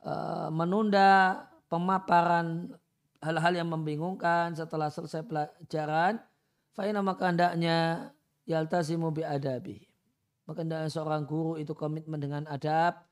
uh, 0.00 0.48
menunda 0.48 1.44
pemaparan 1.68 2.72
hal-hal 3.20 3.52
yang 3.60 3.68
membingungkan 3.68 4.56
setelah 4.56 4.88
selesai 4.88 5.20
pelajaran. 5.28 6.16
Fa'ina 6.72 7.04
maka 7.04 7.28
hendaknya 7.28 8.08
yaltasimu 8.48 9.12
bi'adabi 9.12 9.89
maka 10.50 10.66
seorang 10.90 11.22
guru 11.30 11.54
itu 11.62 11.70
komitmen 11.78 12.18
dengan 12.18 12.42
adab 12.50 13.06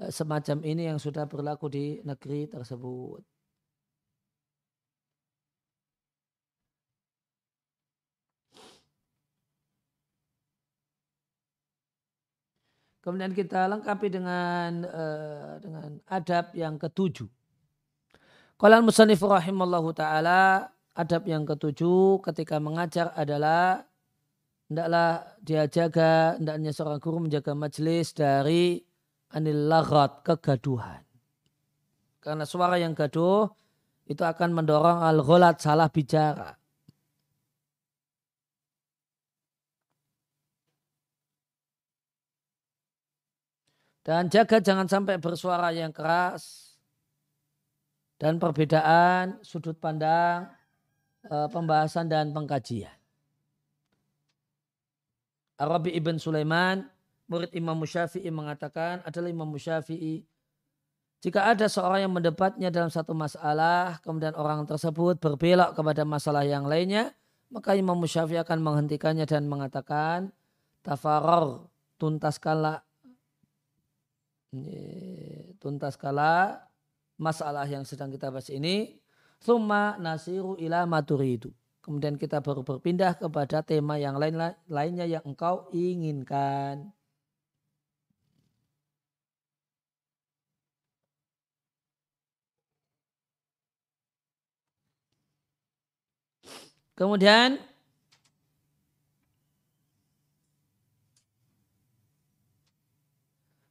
eh, 0.00 0.08
semacam 0.08 0.64
ini 0.64 0.88
yang 0.88 0.96
sudah 0.96 1.28
berlaku 1.28 1.68
di 1.68 2.00
negeri 2.00 2.48
tersebut. 2.48 3.20
Kemudian 13.00 13.32
kita 13.32 13.64
lengkapi 13.64 14.12
dengan 14.12 14.84
uh, 14.84 15.56
dengan 15.56 15.98
adab 16.04 16.52
yang 16.52 16.76
ketujuh. 16.76 17.24
Qala 18.60 18.76
al-musannif 18.76 19.24
rahimallahu 19.24 19.96
taala 19.96 20.68
adab 20.92 21.24
yang 21.24 21.48
ketujuh 21.48 22.20
ketika 22.20 22.60
mengajar 22.60 23.08
adalah 23.16 23.88
hendaklah 24.70 25.26
dia 25.42 25.66
jaga, 25.66 26.38
hendaknya 26.38 26.70
seorang 26.70 27.02
guru 27.02 27.26
menjaga 27.26 27.58
majelis 27.58 28.14
dari 28.14 28.78
anil 29.34 29.66
laghat, 29.66 30.22
kegaduhan. 30.22 31.02
Karena 32.22 32.46
suara 32.46 32.78
yang 32.78 32.94
gaduh 32.94 33.50
itu 34.06 34.22
akan 34.22 34.54
mendorong 34.54 35.02
al-ghulat 35.02 35.58
salah 35.58 35.90
bicara. 35.90 36.54
Dan 44.00 44.32
jaga 44.32 44.58
jangan 44.62 44.88
sampai 44.88 45.20
bersuara 45.20 45.70
yang 45.76 45.92
keras 45.92 46.74
dan 48.16 48.40
perbedaan 48.40 49.38
sudut 49.44 49.76
pandang, 49.76 50.50
eh, 51.26 51.48
pembahasan 51.52 52.08
dan 52.08 52.32
pengkajian. 52.32 52.99
Arabi 55.60 55.92
ibn 55.92 56.16
Sulaiman, 56.16 56.88
murid 57.28 57.52
Imam 57.52 57.76
Syafi'i 57.84 58.32
mengatakan 58.32 59.04
adalah 59.04 59.28
Imam 59.28 59.52
Syafi'i. 59.52 60.24
Jika 61.20 61.52
ada 61.52 61.68
seorang 61.68 62.08
yang 62.08 62.12
mendebatnya 62.16 62.72
dalam 62.72 62.88
satu 62.88 63.12
masalah, 63.12 64.00
kemudian 64.00 64.32
orang 64.40 64.64
tersebut 64.64 65.20
berbelok 65.20 65.76
kepada 65.76 66.08
masalah 66.08 66.48
yang 66.48 66.64
lainnya, 66.64 67.12
maka 67.52 67.76
Imam 67.76 68.00
Syafi'i 68.00 68.40
akan 68.40 68.64
menghentikannya 68.64 69.28
dan 69.28 69.44
mengatakan, 69.44 70.32
tafaror, 70.80 71.68
tuntaskanlah 72.00 72.80
tuntaskanlah 75.60 76.66
masalah 77.20 77.68
yang 77.68 77.84
sedang 77.86 78.10
kita 78.10 78.32
bahas 78.32 78.48
ini, 78.48 78.98
summa 79.38 80.00
nasiru 80.00 80.56
ila 80.56 80.88
maturidu. 80.88 81.52
Kemudian 81.80 82.20
kita 82.20 82.44
baru 82.44 82.60
berpindah 82.60 83.16
kepada 83.16 83.64
tema 83.64 83.96
yang 83.96 84.20
lain 84.20 84.36
lainnya 84.68 85.06
yang 85.08 85.24
engkau 85.24 85.68
inginkan. 85.72 86.92
Kemudian 97.00 97.56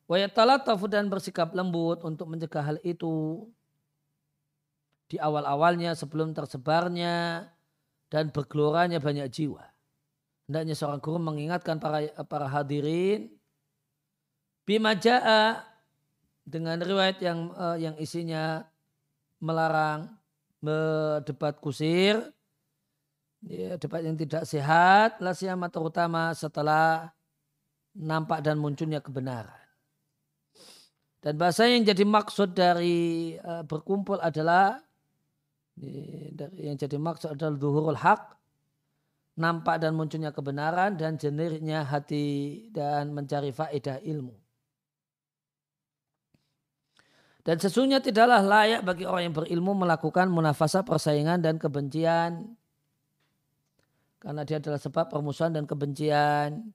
Wayatalattafu 0.09 0.89
dan 0.89 1.05
bersikap 1.05 1.53
lembut 1.53 2.01
untuk 2.01 2.25
mencegah 2.25 2.65
hal 2.65 2.77
itu 2.81 3.45
di 5.05 5.21
awal-awalnya 5.21 5.93
sebelum 5.93 6.33
tersebarnya 6.33 7.45
dan 8.09 8.33
bergeloranya 8.33 8.97
banyak 8.97 9.29
jiwa. 9.29 9.63
Hendaknya 10.49 10.73
seorang 10.73 10.97
guru 10.97 11.21
mengingatkan 11.21 11.77
para 11.77 12.09
para 12.25 12.49
hadirin 12.49 13.29
bima 14.65 14.97
jaa 14.97 15.61
dengan 16.41 16.81
riwayat 16.81 17.21
yang 17.21 17.53
uh, 17.53 17.77
yang 17.77 17.93
isinya 18.01 18.65
melarang 19.37 20.09
debat 21.23 21.55
kusir 21.61 22.19
ya, 23.45 23.79
debat 23.79 24.03
yang 24.03 24.17
tidak 24.19 24.43
sehat 24.43 25.21
lasiyama 25.23 25.71
terutama 25.71 26.35
setelah 26.35 27.13
nampak 27.95 28.43
dan 28.43 28.59
munculnya 28.59 28.99
kebenaran 28.99 29.55
dan 31.23 31.39
bahasa 31.39 31.67
yang 31.67 31.87
jadi 31.87 32.03
maksud 32.03 32.51
dari 32.51 33.37
uh, 33.39 33.63
berkumpul 33.63 34.19
adalah 34.19 34.83
yang 36.59 36.75
jadi 36.75 36.97
maksud 36.99 37.35
adalah 37.35 37.55
zuhurul 37.55 37.99
hak 37.99 38.39
nampak 39.39 39.79
dan 39.79 39.95
munculnya 39.95 40.35
kebenaran 40.35 40.99
dan 40.99 41.15
jenirnya 41.15 41.87
hati 41.87 42.67
dan 42.75 43.15
mencari 43.15 43.55
faedah 43.55 44.03
ilmu. 44.03 44.35
Dan 47.47 47.55
sesungguhnya 47.55 48.03
tidaklah 48.03 48.43
layak 48.43 48.83
bagi 48.83 49.07
orang 49.07 49.31
yang 49.31 49.35
berilmu 49.39 49.71
melakukan 49.73 50.27
munafasah 50.27 50.83
persaingan 50.83 51.39
dan 51.39 51.55
kebencian. 51.55 52.51
Karena 54.19 54.43
dia 54.43 54.59
adalah 54.59 54.77
sebab 54.77 55.07
permusuhan 55.07 55.55
dan 55.55 55.63
kebencian. 55.63 56.67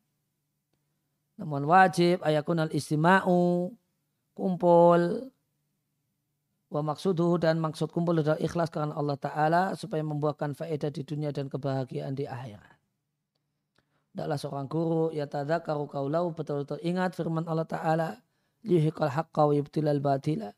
Namun 1.37 1.69
wajib 1.69 2.25
ayakun 2.25 2.65
al-istima'u 2.65 3.71
kumpul 4.33 5.29
wa 6.73 6.81
maksuduhu 6.81 7.39
dan 7.39 7.61
maksud 7.61 7.93
kumpul 7.93 8.17
adalah 8.19 8.41
ikhlas 8.41 8.73
karena 8.73 8.97
Allah 8.97 9.19
Ta'ala 9.21 9.63
supaya 9.77 10.01
membuahkan 10.01 10.57
faedah 10.57 10.91
di 10.91 11.03
dunia 11.05 11.31
dan 11.31 11.53
kebahagiaan 11.53 12.17
di 12.17 12.25
akhirat. 12.25 12.77
Tidaklah 14.15 14.39
seorang 14.39 14.67
guru 14.71 15.11
ya 15.11 15.27
tadakaru 15.27 15.91
kaulau 15.91 16.31
betul-betul 16.31 16.79
ingat 16.87 17.19
firman 17.19 17.45
Allah 17.51 17.67
Ta'ala 17.67 18.09
liyuhiqal 18.63 19.11
haqqa 19.11 19.43
wa 19.45 19.53
yubtilal 19.53 20.01
batila 20.01 20.51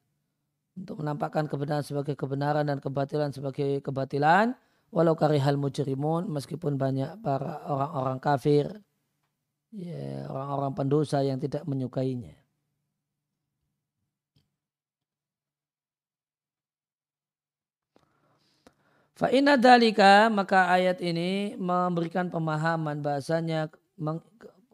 untuk 0.77 1.01
menampakkan 1.01 1.49
kebenaran 1.49 1.83
sebagai 1.83 2.15
kebenaran 2.15 2.69
dan 2.69 2.79
kebatilan 2.79 3.33
sebagai 3.33 3.81
kebatilan 3.81 4.53
walau 4.93 5.17
karihal 5.17 5.59
mujrimun 5.59 6.29
meskipun 6.31 6.77
banyak 6.77 7.17
para 7.25 7.65
orang-orang 7.67 8.21
kafir 8.21 8.71
ya, 9.73 10.29
orang-orang 10.31 10.73
pendosa 10.77 11.25
yang 11.25 11.41
tidak 11.41 11.65
menyukainya. 11.67 12.46
Fa'ina 19.17 19.57
dalika 19.57 20.29
maka 20.29 20.69
ayat 20.69 21.01
ini 21.01 21.57
memberikan 21.57 22.29
pemahaman 22.29 23.01
bahasanya 23.01 23.73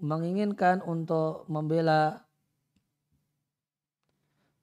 menginginkan 0.02 0.82
untuk 0.82 1.46
membela 1.46 2.26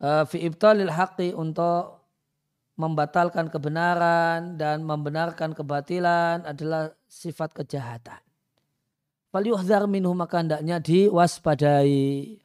uh, 0.04 0.28
fi 0.28 0.52
ibtalil 0.52 0.92
haqqi 0.92 1.32
untuk 1.32 2.04
membatalkan 2.76 3.48
kebenaran 3.48 4.60
dan 4.60 4.84
membenarkan 4.84 5.56
kebatilan 5.56 6.44
adalah 6.44 6.92
sifat 7.08 7.56
kejahatan. 7.56 8.20
Fal 9.32 9.48
yuhzar 9.48 9.88
minhu 9.88 10.12
maka 10.12 10.44
diwaspadai. 10.84 12.36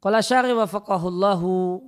Qala 0.00 0.24
syari 0.24 0.56
wa 0.56 0.64
faqahullahu 0.64 1.84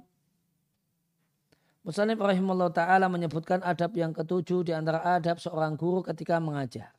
Musanib 1.83 2.23
rahimahullah 2.23 2.71
ta'ala 2.71 3.11
menyebutkan 3.11 3.59
adab 3.67 3.99
yang 3.99 4.15
ketujuh 4.15 4.63
di 4.63 4.71
antara 4.71 5.03
adab 5.03 5.43
seorang 5.43 5.75
guru 5.75 5.99
ketika 6.07 6.39
mengajar. 6.39 6.95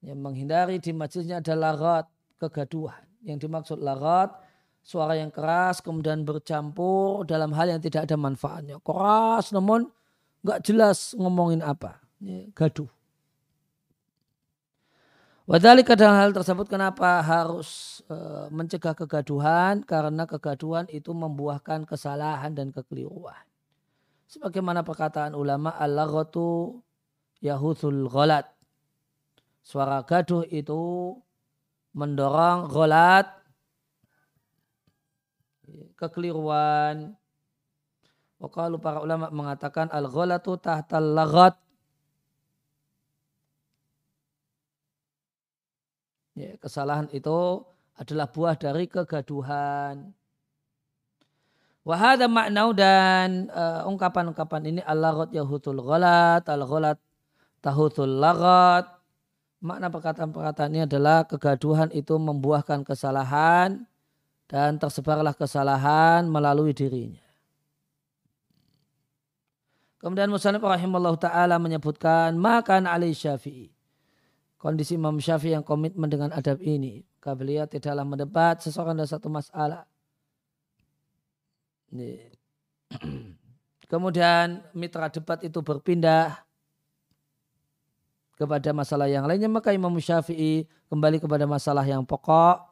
Yang 0.00 0.18
menghindari 0.24 0.80
di 0.80 0.96
majelisnya 0.96 1.44
adalah 1.44 1.76
larat, 1.76 2.06
kegaduhan. 2.40 3.04
Yang 3.20 3.44
dimaksud 3.44 3.78
larat, 3.84 4.32
suara 4.80 5.20
yang 5.20 5.28
keras 5.28 5.84
kemudian 5.84 6.24
bercampur 6.24 7.28
dalam 7.28 7.52
hal 7.52 7.76
yang 7.76 7.80
tidak 7.84 8.08
ada 8.08 8.16
manfaatnya. 8.16 8.80
Keras 8.80 9.52
namun 9.52 9.84
nggak 10.40 10.64
jelas 10.64 11.12
ngomongin 11.20 11.60
apa. 11.60 12.00
Gaduh. 12.56 12.88
Wadali 15.42 15.82
kadang 15.82 16.14
hal 16.14 16.30
tersebut 16.30 16.70
kenapa 16.70 17.18
harus 17.18 17.98
e, 18.06 18.14
mencegah 18.54 18.94
kegaduhan 18.94 19.82
karena 19.82 20.22
kegaduhan 20.22 20.86
itu 20.86 21.10
membuahkan 21.10 21.82
kesalahan 21.82 22.54
dan 22.54 22.70
kekeliruan. 22.70 23.42
Sebagaimana 24.30 24.86
perkataan 24.86 25.34
ulama 25.34 25.74
al-laghatu 25.74 26.78
yahuthul 27.42 28.06
ghalat. 28.06 28.46
Suara 29.66 30.06
gaduh 30.06 30.46
itu 30.46 31.18
mendorong 31.90 32.70
ghalat 32.70 33.26
kekeliruan. 35.98 37.18
Wakalu 38.38 38.78
para 38.78 39.02
ulama 39.02 39.26
mengatakan 39.34 39.90
al-ghalatu 39.90 40.54
tahtal 40.54 41.18
laghat 41.18 41.58
Ya, 46.32 46.56
kesalahan 46.56 47.12
itu 47.12 47.60
adalah 47.96 48.28
buah 48.28 48.56
dari 48.56 48.88
kegaduhan. 48.88 50.16
Wahada 51.82 52.30
maknau 52.30 52.70
dan 52.72 53.50
uh, 53.50 53.84
ungkapan-ungkapan 53.90 54.70
ini 54.70 54.80
al-laghat 54.86 55.34
yahutul 55.34 55.82
ghalat, 55.82 56.46
al-ghalat 56.46 56.96
tahutul 57.58 58.22
laghat. 58.22 58.86
Makna 59.62 59.90
perkataan-perkataan 59.90 60.70
ini 60.74 60.82
adalah 60.86 61.26
kegaduhan 61.26 61.90
itu 61.94 62.18
membuahkan 62.18 62.82
kesalahan 62.82 63.86
dan 64.50 64.78
tersebarlah 64.78 65.34
kesalahan 65.34 66.26
melalui 66.26 66.74
dirinya. 66.74 67.22
Kemudian 70.02 70.34
Musanib 70.34 70.66
rahimahullah 70.66 71.14
ta'ala 71.14 71.62
menyebutkan 71.62 72.34
makan 72.34 72.90
Ali 72.90 73.14
Syafi'i 73.14 73.71
kondisi 74.62 74.94
Imam 74.94 75.18
Syafi'i 75.18 75.58
yang 75.58 75.66
komitmen 75.66 76.06
dengan 76.06 76.30
adab 76.30 76.62
ini. 76.62 77.02
Maka 77.18 77.34
beliau 77.34 77.66
tidaklah 77.66 78.06
mendebat 78.06 78.62
seseorang 78.62 78.94
dalam 78.94 79.10
satu 79.10 79.26
masalah. 79.26 79.82
Kemudian 83.90 84.62
mitra 84.72 85.10
debat 85.10 85.42
itu 85.42 85.58
berpindah 85.60 86.46
kepada 88.38 88.70
masalah 88.70 89.10
yang 89.10 89.26
lainnya. 89.26 89.50
Maka 89.50 89.74
Imam 89.74 89.92
Syafi'i 89.98 90.70
kembali 90.88 91.18
kepada 91.18 91.44
masalah 91.44 91.82
yang 91.82 92.06
pokok 92.06 92.71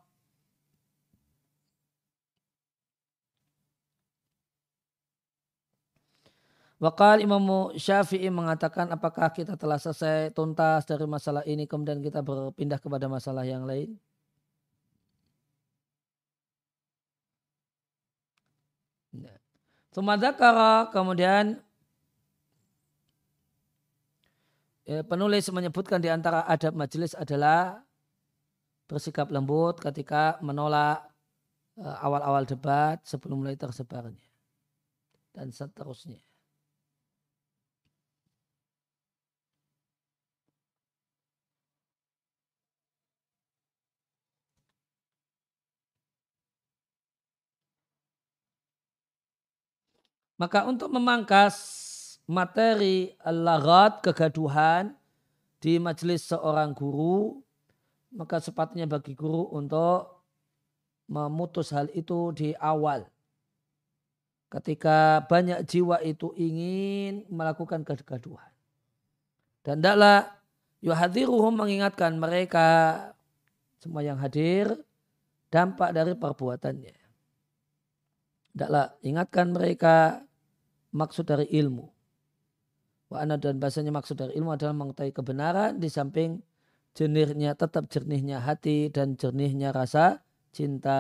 Wakal 6.80 7.20
Imam 7.20 7.44
Syafi'i 7.76 8.32
mengatakan 8.32 8.88
apakah 8.88 9.28
kita 9.36 9.52
telah 9.52 9.76
selesai 9.76 10.32
tuntas 10.32 10.88
dari 10.88 11.04
masalah 11.04 11.44
ini 11.44 11.68
kemudian 11.68 12.00
kita 12.00 12.24
berpindah 12.24 12.80
kepada 12.80 13.04
masalah 13.04 13.44
yang 13.44 13.68
lain? 13.68 14.00
Sumadakara 19.92 20.88
kemudian 20.94 21.58
ya, 24.88 25.02
penulis 25.04 25.50
menyebutkan 25.52 26.00
di 26.00 26.08
antara 26.08 26.46
adab 26.46 26.78
majelis 26.78 27.12
adalah 27.12 27.82
bersikap 28.88 29.28
lembut 29.28 29.82
ketika 29.82 30.40
menolak 30.40 31.04
eh, 31.76 31.96
awal-awal 32.06 32.46
debat 32.46 33.02
sebelum 33.04 33.44
mulai 33.44 33.58
tersebarnya 33.58 34.24
dan 35.34 35.52
seterusnya. 35.52 36.29
Maka 50.40 50.64
untuk 50.64 50.88
memangkas 50.88 51.52
materi 52.24 53.12
al-laghat, 53.20 54.00
kegaduhan 54.00 54.96
di 55.60 55.76
majelis 55.76 56.32
seorang 56.32 56.72
guru, 56.72 57.44
maka 58.16 58.40
sepatutnya 58.40 58.88
bagi 58.88 59.12
guru 59.12 59.52
untuk 59.52 60.24
memutus 61.12 61.76
hal 61.76 61.92
itu 61.92 62.32
di 62.32 62.56
awal. 62.56 63.04
Ketika 64.48 65.28
banyak 65.28 65.60
jiwa 65.68 66.00
itu 66.00 66.32
ingin 66.32 67.28
melakukan 67.28 67.84
kegaduhan. 67.84 68.48
Dan 69.60 69.84
tidaklah 69.84 70.40
yuhadiruhum 70.80 71.52
mengingatkan 71.52 72.16
mereka 72.16 72.68
semua 73.76 74.00
yang 74.00 74.16
hadir 74.16 74.72
dampak 75.52 75.92
dari 75.92 76.16
perbuatannya. 76.16 76.96
Tidaklah 78.56 78.96
ingatkan 79.04 79.52
mereka 79.52 80.24
maksud 80.94 81.26
dari 81.26 81.46
ilmu. 81.50 81.86
Wa 83.10 83.26
dan 83.26 83.58
bahasanya 83.58 83.90
maksud 83.90 84.14
dari 84.18 84.38
ilmu 84.38 84.54
adalah 84.54 84.74
mengetahui 84.74 85.10
kebenaran 85.10 85.82
di 85.82 85.90
samping 85.90 86.38
jernihnya 86.94 87.58
tetap 87.58 87.90
jernihnya 87.90 88.42
hati 88.42 88.86
dan 88.90 89.18
jernihnya 89.18 89.74
rasa 89.74 90.22
cinta. 90.54 90.98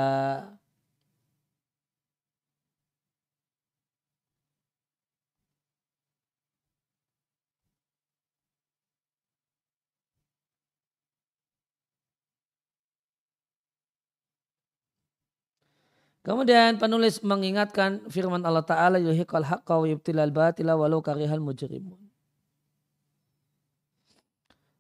Kemudian 16.20 16.76
penulis 16.76 17.24
mengingatkan 17.24 18.04
firman 18.12 18.44
Allah 18.44 18.60
Ta'ala 18.60 19.00
yuhiqal 19.00 19.40
haqqa 19.40 19.80
wa 19.80 19.88
yubtilal 19.88 20.28
batila 20.28 20.76
walau 20.76 21.00
karihal 21.00 21.40
mujrimun. 21.40 21.96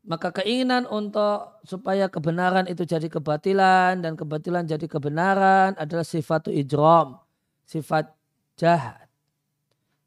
Maka 0.04 0.32
keinginan 0.36 0.84
untuk 0.88 1.60
supaya 1.64 2.12
kebenaran 2.12 2.68
itu 2.68 2.84
jadi 2.84 3.08
kebatilan 3.08 4.00
dan 4.04 4.16
kebatilan 4.20 4.68
jadi 4.68 4.84
kebenaran 4.84 5.76
adalah 5.80 6.04
sifat 6.04 6.52
ijrom, 6.52 7.16
sifat 7.64 8.12
jahat. 8.60 9.08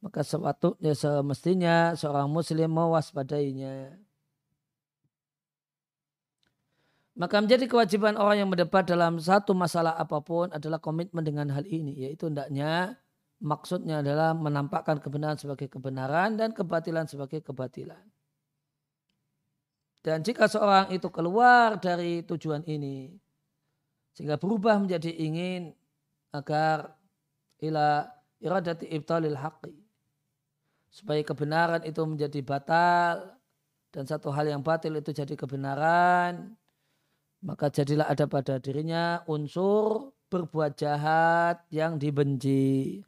Maka 0.04 0.22
sepatutnya 0.22 0.94
semestinya 0.94 1.96
seorang 1.98 2.28
muslim 2.28 2.68
mewaspadainya. 2.68 4.03
Maka 7.14 7.46
menjadi 7.46 7.70
kewajiban 7.70 8.18
orang 8.18 8.42
yang 8.42 8.50
mendebat 8.50 8.90
dalam 8.90 9.22
satu 9.22 9.54
masalah 9.54 9.94
apa 9.94 10.18
pun 10.26 10.50
adalah 10.50 10.82
komitmen 10.82 11.22
dengan 11.22 11.46
hal 11.54 11.62
ini. 11.70 12.10
Yaitu 12.10 12.26
hendaknya 12.26 12.98
maksudnya 13.38 14.02
adalah 14.02 14.34
menampakkan 14.34 14.98
kebenaran 14.98 15.38
sebagai 15.38 15.70
kebenaran 15.70 16.34
dan 16.42 16.58
kebatilan 16.58 17.06
sebagai 17.06 17.46
kebatilan. 17.46 18.02
Dan 20.04 20.26
jika 20.26 20.50
seorang 20.50 20.90
itu 20.92 21.08
keluar 21.14 21.80
dari 21.80 22.26
tujuan 22.26 22.66
ini, 22.68 23.14
sehingga 24.18 24.36
berubah 24.36 24.76
menjadi 24.82 25.14
ingin 25.16 25.72
agar 26.34 26.98
ila 27.62 28.10
iradati 28.42 28.90
ibtalil 28.90 29.38
haqqi. 29.38 29.72
Supaya 30.90 31.22
kebenaran 31.22 31.86
itu 31.86 32.02
menjadi 32.04 32.42
batal 32.42 33.38
dan 33.94 34.04
satu 34.10 34.34
hal 34.34 34.50
yang 34.50 34.66
batil 34.66 34.98
itu 34.98 35.14
jadi 35.14 35.34
kebenaran 35.34 36.58
maka 37.44 37.68
jadilah 37.68 38.08
ada 38.08 38.26
pada 38.26 38.58
dirinya 38.58 39.22
unsur 39.28 40.16
berbuat 40.32 40.80
jahat 40.80 41.62
yang 41.70 42.00
dibenci. 42.00 43.04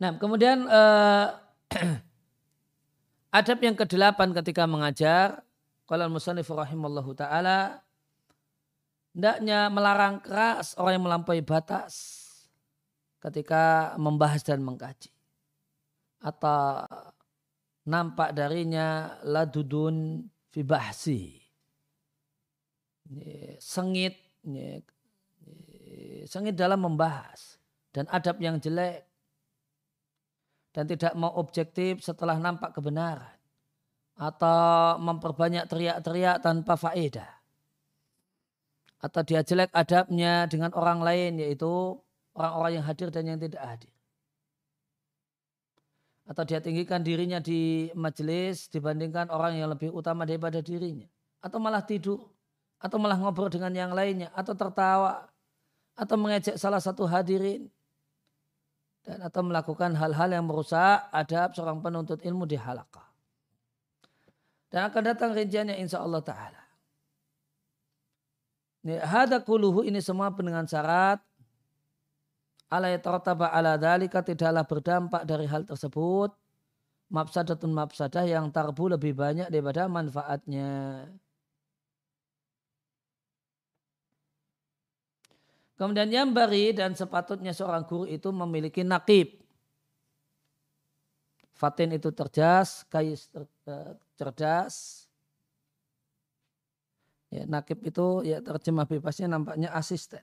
Nah, 0.00 0.16
kemudian 0.16 0.64
uh, 0.64 1.36
adab 3.38 3.58
yang 3.60 3.76
kedelapan 3.76 4.32
ketika 4.32 4.64
mengajar, 4.64 5.44
Qala 5.84 6.06
al-musannif 6.06 6.46
rahimallahu 6.46 7.18
taala 7.18 7.82
hendaknya 9.10 9.66
melarang 9.74 10.22
keras 10.22 10.78
orang 10.78 11.02
yang 11.02 11.04
melampaui 11.10 11.42
batas 11.42 12.22
ketika 13.18 13.94
membahas 13.98 14.46
dan 14.46 14.62
mengkaji. 14.62 15.10
Atau 16.22 16.86
nampak 17.90 18.38
darinya 18.38 19.18
ladudun 19.26 20.30
fi 20.54 20.60
bahsi. 20.62 21.42
Sengit 23.58 24.14
sengit 26.30 26.54
dalam 26.54 26.86
membahas. 26.86 27.58
Dan 27.90 28.06
adab 28.14 28.38
yang 28.38 28.62
jelek 28.62 29.09
dan 30.70 30.86
tidak 30.86 31.12
mau 31.18 31.34
objektif 31.34 32.02
setelah 32.02 32.38
nampak 32.38 32.74
kebenaran. 32.74 33.34
Atau 34.20 35.00
memperbanyak 35.00 35.64
teriak-teriak 35.66 36.44
tanpa 36.44 36.76
faedah. 36.76 37.30
Atau 39.00 39.24
dia 39.24 39.40
jelek 39.40 39.72
adabnya 39.72 40.44
dengan 40.44 40.76
orang 40.76 41.00
lain 41.00 41.40
yaitu 41.40 41.96
orang-orang 42.36 42.72
yang 42.78 42.84
hadir 42.84 43.08
dan 43.08 43.24
yang 43.32 43.40
tidak 43.40 43.64
hadir. 43.64 43.92
Atau 46.28 46.46
dia 46.46 46.60
tinggikan 46.62 47.02
dirinya 47.02 47.42
di 47.42 47.90
majelis 47.96 48.70
dibandingkan 48.70 49.32
orang 49.32 49.58
yang 49.58 49.72
lebih 49.72 49.90
utama 49.90 50.28
daripada 50.28 50.62
dirinya. 50.62 51.08
Atau 51.42 51.58
malah 51.58 51.82
tidur. 51.82 52.22
Atau 52.78 53.00
malah 53.00 53.18
ngobrol 53.18 53.50
dengan 53.50 53.72
yang 53.74 53.90
lainnya. 53.90 54.30
Atau 54.36 54.54
tertawa. 54.54 55.26
Atau 55.96 56.20
mengejek 56.20 56.54
salah 56.60 56.78
satu 56.78 57.08
hadirin 57.08 57.72
dan 59.04 59.24
atau 59.24 59.40
melakukan 59.40 59.96
hal-hal 59.96 60.28
yang 60.30 60.44
merusak 60.44 61.08
adab 61.10 61.56
seorang 61.56 61.80
penuntut 61.80 62.20
ilmu 62.20 62.44
di 62.44 62.56
halakah. 62.60 63.08
Dan 64.70 64.86
akan 64.86 65.02
datang 65.02 65.30
rinciannya 65.34 65.76
insya 65.82 65.98
Allah 66.04 66.22
Ta'ala. 66.22 66.62
Hada 69.04 69.42
kuluhu 69.44 69.84
ini 69.84 70.00
semua 70.00 70.32
dengan 70.32 70.64
syarat 70.64 71.20
alai 72.70 72.96
tertaba 73.02 73.50
ala 73.50 73.76
dalika 73.76 74.24
tidaklah 74.24 74.64
berdampak 74.64 75.26
dari 75.26 75.44
hal 75.44 75.66
tersebut 75.66 76.32
mafsadatun 77.10 77.74
mafsadah 77.74 78.24
yang 78.24 78.48
tarbu 78.54 78.94
lebih 78.94 79.12
banyak 79.18 79.50
daripada 79.50 79.90
manfaatnya. 79.90 81.04
Kemudian 85.80 86.12
yang 86.12 86.36
bari 86.36 86.76
dan 86.76 86.92
sepatutnya 86.92 87.56
seorang 87.56 87.88
guru 87.88 88.04
itu 88.04 88.28
memiliki 88.28 88.84
nakib. 88.84 89.40
Fatin 91.56 91.96
itu 91.96 92.12
terjas, 92.12 92.84
kais 92.92 93.32
ter, 93.32 93.48
eh, 93.64 93.96
cerdas. 94.12 95.08
Ya, 97.32 97.48
nakib 97.48 97.80
itu 97.80 98.28
ya 98.28 98.44
terjemah 98.44 98.84
bebasnya 98.84 99.32
nampaknya 99.32 99.72
asisten. 99.72 100.20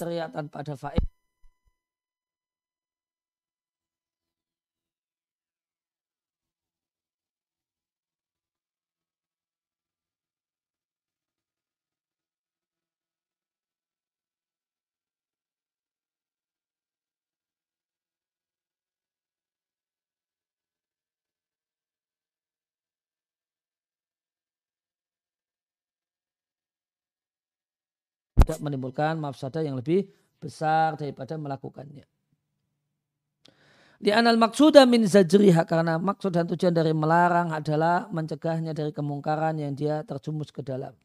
Berteriak 0.00 0.32
tanpa 0.32 0.64
ada 0.64 0.74
faedah. 0.80 1.19
Tidak 28.50 28.66
menimbulkan 28.66 29.14
mafsadah 29.22 29.62
yang 29.62 29.78
lebih 29.78 30.10
besar 30.42 30.98
daripada 30.98 31.38
melakukannya. 31.38 32.02
Di 34.00 34.08
anal 34.16 34.40
maksudah 34.40 34.88
min 34.88 35.04
zajriha 35.04 35.68
karena 35.68 36.00
maksud 36.00 36.32
dan 36.32 36.48
tujuan 36.48 36.72
dari 36.72 36.96
melarang 36.96 37.52
adalah 37.52 38.08
mencegahnya 38.08 38.72
dari 38.72 38.96
kemungkaran 38.96 39.60
yang 39.60 39.76
dia 39.76 40.00
terjumus 40.08 40.48
ke 40.48 40.64
dalamnya. 40.64 41.04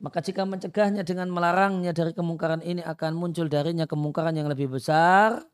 Maka 0.00 0.24
jika 0.24 0.48
mencegahnya 0.48 1.04
dengan 1.04 1.28
melarangnya 1.28 1.92
dari 1.92 2.16
kemungkaran 2.16 2.64
ini 2.64 2.80
akan 2.80 3.12
muncul 3.12 3.52
darinya 3.52 3.84
kemungkaran 3.84 4.32
yang 4.32 4.48
lebih 4.48 4.72
besar, 4.72 5.44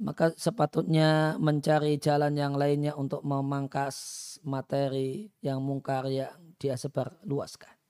maka 0.00 0.32
sepatutnya 0.40 1.36
mencari 1.36 2.00
jalan 2.00 2.32
yang 2.32 2.56
lainnya 2.56 2.96
untuk 2.96 3.20
memangkas 3.20 4.40
materi 4.40 5.28
yang 5.44 5.60
mungkar 5.60 6.08
yang 6.08 6.32
dia 6.56 6.80
sebar 6.80 7.20
luaskan. 7.28 7.83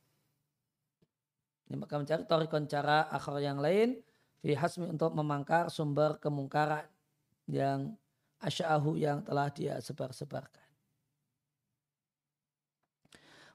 Ini 1.69 1.77
maka 1.81 1.97
mencari 1.97 2.23
torikon 2.29 2.69
cara 2.69 3.09
akhir 3.09 3.41
yang 3.41 3.59
lain 3.59 3.97
fi 4.45 4.53
hasmi 4.53 4.93
untuk 4.93 5.17
memangkar 5.17 5.73
sumber 5.73 6.21
kemungkaran 6.21 6.85
yang 7.49 7.97
asya'ahu 8.45 9.01
yang 9.01 9.25
telah 9.25 9.49
dia 9.49 9.81
sebar-sebarkan. 9.81 10.65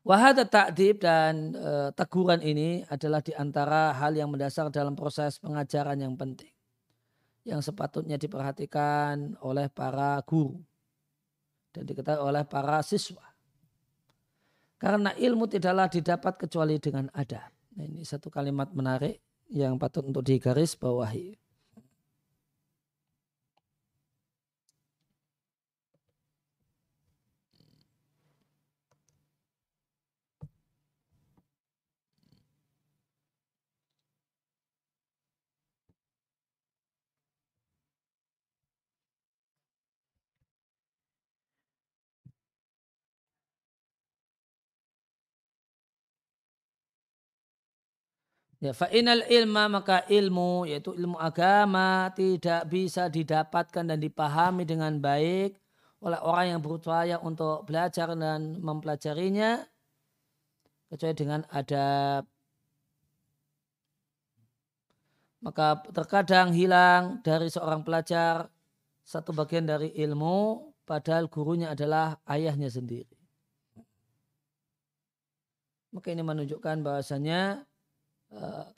Wahada 0.02 0.48
takdib 0.48 1.04
dan 1.04 1.54
e, 1.54 1.94
teguran 1.94 2.42
ini 2.42 2.82
adalah 2.90 3.22
di 3.22 3.36
antara 3.36 3.94
hal 3.94 4.18
yang 4.18 4.32
mendasar 4.32 4.72
dalam 4.74 4.98
proses 4.98 5.38
pengajaran 5.38 6.00
yang 6.02 6.18
penting. 6.18 6.50
Yang 7.46 7.70
sepatutnya 7.70 8.18
diperhatikan 8.18 9.38
oleh 9.44 9.70
para 9.70 10.18
guru. 10.26 10.58
Dan 11.70 11.86
diketahui 11.86 12.26
oleh 12.26 12.42
para 12.48 12.82
siswa. 12.82 13.22
Karena 14.80 15.12
ilmu 15.14 15.46
tidaklah 15.46 15.92
didapat 15.92 16.48
kecuali 16.48 16.80
dengan 16.80 17.12
adab. 17.12 17.59
Nah, 17.78 17.84
ini 17.86 18.02
satu 18.06 18.34
kalimat 18.34 18.72
menarik 18.74 19.22
yang 19.50 19.78
patut 19.82 20.06
untuk 20.06 20.26
digaris 20.26 20.78
bawahi. 20.78 21.38
Ya, 48.60 48.76
fa'inal 48.76 49.24
ilma 49.32 49.72
maka 49.72 50.04
ilmu 50.12 50.68
yaitu 50.68 50.92
ilmu 50.92 51.16
agama 51.16 52.12
tidak 52.12 52.68
bisa 52.68 53.08
didapatkan 53.08 53.88
dan 53.88 54.04
dipahami 54.04 54.68
dengan 54.68 55.00
baik 55.00 55.56
oleh 56.04 56.20
orang 56.20 56.60
yang 56.60 56.62
berupaya 56.64 57.24
untuk 57.24 57.64
belajar 57.64 58.12
dan 58.20 58.60
mempelajarinya 58.60 59.64
kecuali 60.92 61.16
dengan 61.16 61.42
adab. 61.56 62.28
Maka 65.40 65.80
terkadang 65.96 66.52
hilang 66.52 67.24
dari 67.24 67.48
seorang 67.48 67.88
pelajar 67.88 68.52
satu 69.08 69.32
bagian 69.32 69.72
dari 69.72 69.96
ilmu 69.96 70.68
padahal 70.84 71.32
gurunya 71.32 71.72
adalah 71.72 72.20
ayahnya 72.28 72.68
sendiri. 72.68 73.16
Maka 75.96 76.12
ini 76.12 76.28
menunjukkan 76.28 76.84
bahwasanya 76.84 77.69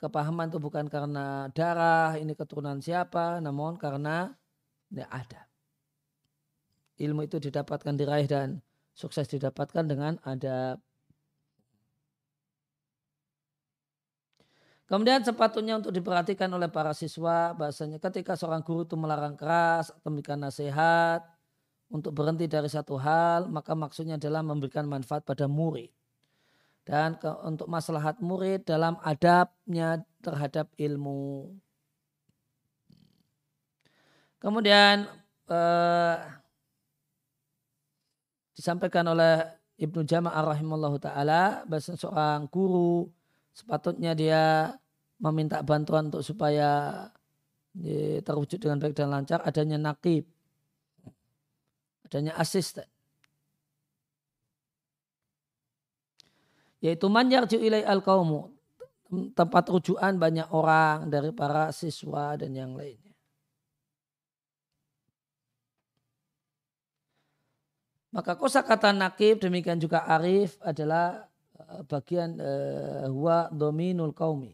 kepahaman 0.00 0.48
itu 0.48 0.58
bukan 0.58 0.88
karena 0.88 1.52
darah, 1.52 2.16
ini 2.16 2.32
keturunan 2.32 2.80
siapa, 2.80 3.38
namun 3.44 3.76
karena 3.76 4.32
ya 4.88 5.06
ada. 5.12 5.48
Ilmu 6.96 7.28
itu 7.28 7.36
didapatkan 7.40 7.94
diraih 7.96 8.28
dan 8.28 8.60
sukses 8.96 9.28
didapatkan 9.28 9.84
dengan 9.84 10.16
ada. 10.24 10.80
Kemudian 14.88 15.24
sepatutnya 15.24 15.80
untuk 15.80 15.88
diperhatikan 15.88 16.52
oleh 16.52 16.68
para 16.68 16.92
siswa 16.92 17.56
bahasanya 17.56 17.96
ketika 17.96 18.36
seorang 18.36 18.60
guru 18.60 18.84
itu 18.84 18.92
melarang 18.92 19.40
keras 19.40 19.88
atau 19.88 20.12
memberikan 20.12 20.36
nasihat 20.36 21.24
untuk 21.88 22.12
berhenti 22.12 22.44
dari 22.44 22.68
satu 22.68 23.00
hal, 23.00 23.48
maka 23.48 23.72
maksudnya 23.72 24.20
adalah 24.20 24.44
memberikan 24.44 24.84
manfaat 24.84 25.24
pada 25.24 25.48
murid 25.48 25.88
dan 26.82 27.14
ke, 27.18 27.30
untuk 27.46 27.70
maslahat 27.70 28.18
murid 28.18 28.66
dalam 28.66 28.98
adabnya 29.02 30.02
terhadap 30.22 30.70
ilmu. 30.78 31.54
Kemudian 34.42 35.06
eh, 35.46 36.16
disampaikan 38.58 39.06
oleh 39.06 39.46
Ibnu 39.78 40.02
Jama'ah 40.06 40.54
rahimallahu 40.54 40.98
taala 41.02 41.66
bahwa 41.66 41.82
seorang 41.82 42.46
guru 42.50 43.10
sepatutnya 43.50 44.14
dia 44.14 44.74
meminta 45.22 45.62
bantuan 45.62 46.10
untuk 46.10 46.22
supaya 46.26 47.06
terwujud 48.22 48.60
dengan 48.60 48.76
baik 48.76 48.92
dan 48.92 49.08
lancar 49.08 49.40
adanya 49.48 49.80
nakib 49.80 50.28
adanya 52.04 52.36
asisten 52.36 52.84
yaitu 56.82 57.06
manjarju 57.06 57.62
ilai 57.62 57.86
al 57.86 58.02
kaumu 58.02 58.50
tempat 59.38 59.70
rujukan 59.70 60.18
banyak 60.18 60.48
orang 60.50 61.06
dari 61.06 61.30
para 61.30 61.70
siswa 61.70 62.34
dan 62.34 62.56
yang 62.56 62.72
lainnya. 62.74 63.12
Maka 68.12 68.36
kosa 68.36 68.60
kata 68.60 68.92
nakib 68.92 69.40
demikian 69.40 69.80
juga 69.80 70.04
arif 70.04 70.60
adalah 70.60 71.24
eh, 71.56 71.80
bagian 71.88 72.36
uh, 72.36 73.08
huwa 73.08 73.48
dominul 73.48 74.12
kaumi. 74.12 74.52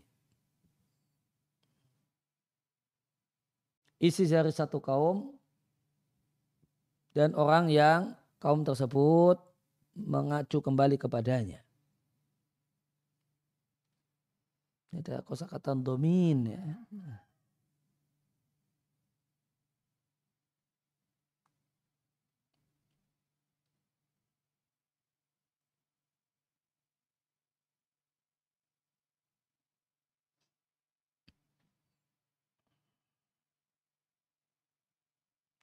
Isi 3.99 4.31
dari 4.31 4.55
satu 4.55 4.79
kaum 4.79 5.35
dan 7.19 7.35
orang 7.35 7.67
yang 7.67 8.15
kaum 8.39 8.63
tersebut 8.63 9.43
mengacu 9.99 10.63
kembali 10.63 10.95
kepadanya. 10.95 11.68
Ada 14.89 15.21
kata 15.45 15.77
domin 15.77 16.49
ya. 16.49 16.65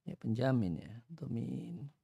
Ya 0.06 0.14
penjamin 0.22 0.78
ya, 0.86 0.94
domin. 1.10 1.95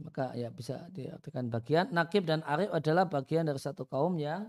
Maka 0.00 0.32
ya 0.32 0.48
bisa 0.48 0.88
diartikan 0.94 1.52
bagian 1.52 1.92
nakib 1.92 2.24
dan 2.24 2.40
arif 2.46 2.72
adalah 2.72 3.04
bagian 3.04 3.44
dari 3.44 3.60
satu 3.60 3.84
kaum 3.84 4.16
yang 4.16 4.48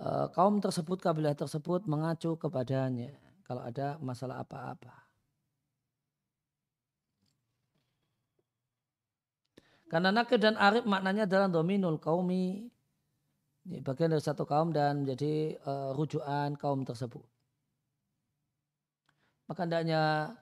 uh, 0.00 0.26
kaum 0.34 0.58
tersebut 0.58 0.98
kabilah 0.98 1.36
tersebut 1.36 1.86
mengacu 1.86 2.34
kepadanya 2.34 3.14
kalau 3.46 3.62
ada 3.64 3.96
masalah 4.02 4.42
apa-apa. 4.42 5.08
Karena 9.88 10.12
nakib 10.12 10.36
dan 10.36 10.54
arif 10.60 10.84
maknanya 10.84 11.24
adalah 11.24 11.48
dominul 11.48 11.96
kaumi 11.96 12.68
bagian 13.64 14.12
dari 14.12 14.20
satu 14.24 14.44
kaum 14.44 14.72
dan 14.72 15.04
menjadi 15.04 15.56
uh, 15.64 15.90
rujukan 15.96 16.56
kaum 16.60 16.84
tersebut. 16.84 17.24
Maka 19.48 19.64
hendaknya 19.64 20.36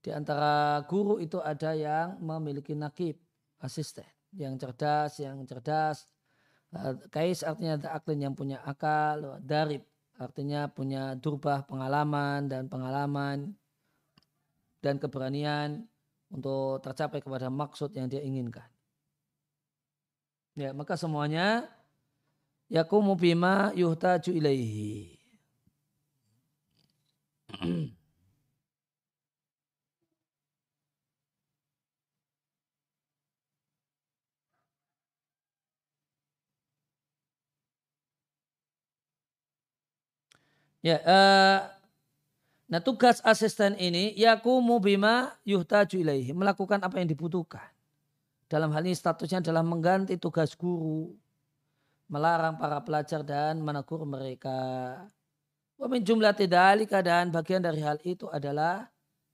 di 0.00 0.08
antara 0.16 0.80
guru 0.88 1.20
itu 1.20 1.36
ada 1.44 1.76
yang 1.76 2.16
memiliki 2.24 2.72
nakib, 2.72 3.20
asisten, 3.60 4.08
yang 4.34 4.56
cerdas, 4.56 5.20
yang 5.20 5.44
cerdas. 5.44 6.08
Eh, 6.72 6.94
kais 7.12 7.44
artinya 7.44 7.76
aklin 7.92 8.20
yang 8.30 8.34
punya 8.34 8.58
akal, 8.64 9.40
darib 9.44 9.84
artinya 10.20 10.68
punya 10.68 11.16
durbah 11.16 11.64
pengalaman 11.64 12.44
dan 12.44 12.68
pengalaman 12.68 13.56
dan 14.84 15.00
keberanian 15.00 15.88
untuk 16.28 16.84
tercapai 16.84 17.24
kepada 17.24 17.48
maksud 17.48 17.88
yang 17.96 18.06
dia 18.08 18.20
inginkan. 18.20 18.68
Ya, 20.54 20.76
maka 20.76 21.00
semuanya 21.00 21.68
yakumu 22.68 23.16
bima 23.16 23.72
yuhtaju 23.72 24.30
ilaihi. 24.30 25.18
Ya, 40.80 40.96
uh, 41.04 41.58
nah 42.72 42.80
tugas 42.80 43.20
asisten 43.20 43.76
ini 43.76 44.16
yakumu 44.16 44.80
bima 44.80 45.36
yuhtaju 45.44 46.00
ilaihi, 46.00 46.32
melakukan 46.32 46.80
apa 46.80 46.96
yang 46.96 47.08
dibutuhkan. 47.08 47.68
Dalam 48.48 48.72
hal 48.72 48.82
ini 48.88 48.96
statusnya 48.96 49.44
adalah 49.44 49.60
mengganti 49.60 50.16
tugas 50.16 50.56
guru, 50.56 51.12
melarang 52.08 52.56
para 52.56 52.80
pelajar 52.80 53.20
dan 53.22 53.60
menegur 53.60 54.02
mereka. 54.08 54.56
Wamin 55.76 56.02
jumlah 56.04 56.34
tidak 56.34 56.90
dan 57.04 57.28
bagian 57.32 57.60
dari 57.60 57.80
hal 57.80 58.00
itu 58.04 58.28
adalah 58.32 58.88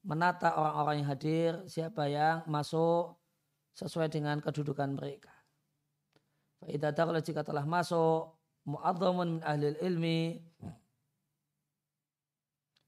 menata 0.06 0.54
orang-orang 0.54 1.02
yang 1.02 1.08
hadir, 1.10 1.50
siapa 1.66 2.06
yang 2.06 2.46
masuk 2.46 3.18
sesuai 3.74 4.10
dengan 4.10 4.38
kedudukan 4.38 4.94
mereka. 4.94 5.34
Faidah 6.62 6.94
kalau 6.94 7.20
jika 7.20 7.42
telah 7.42 7.66
masuk 7.66 8.36
mu'adzamun 8.66 9.38
min 9.38 9.42
ahli 9.44 9.74
ilmi 9.82 10.18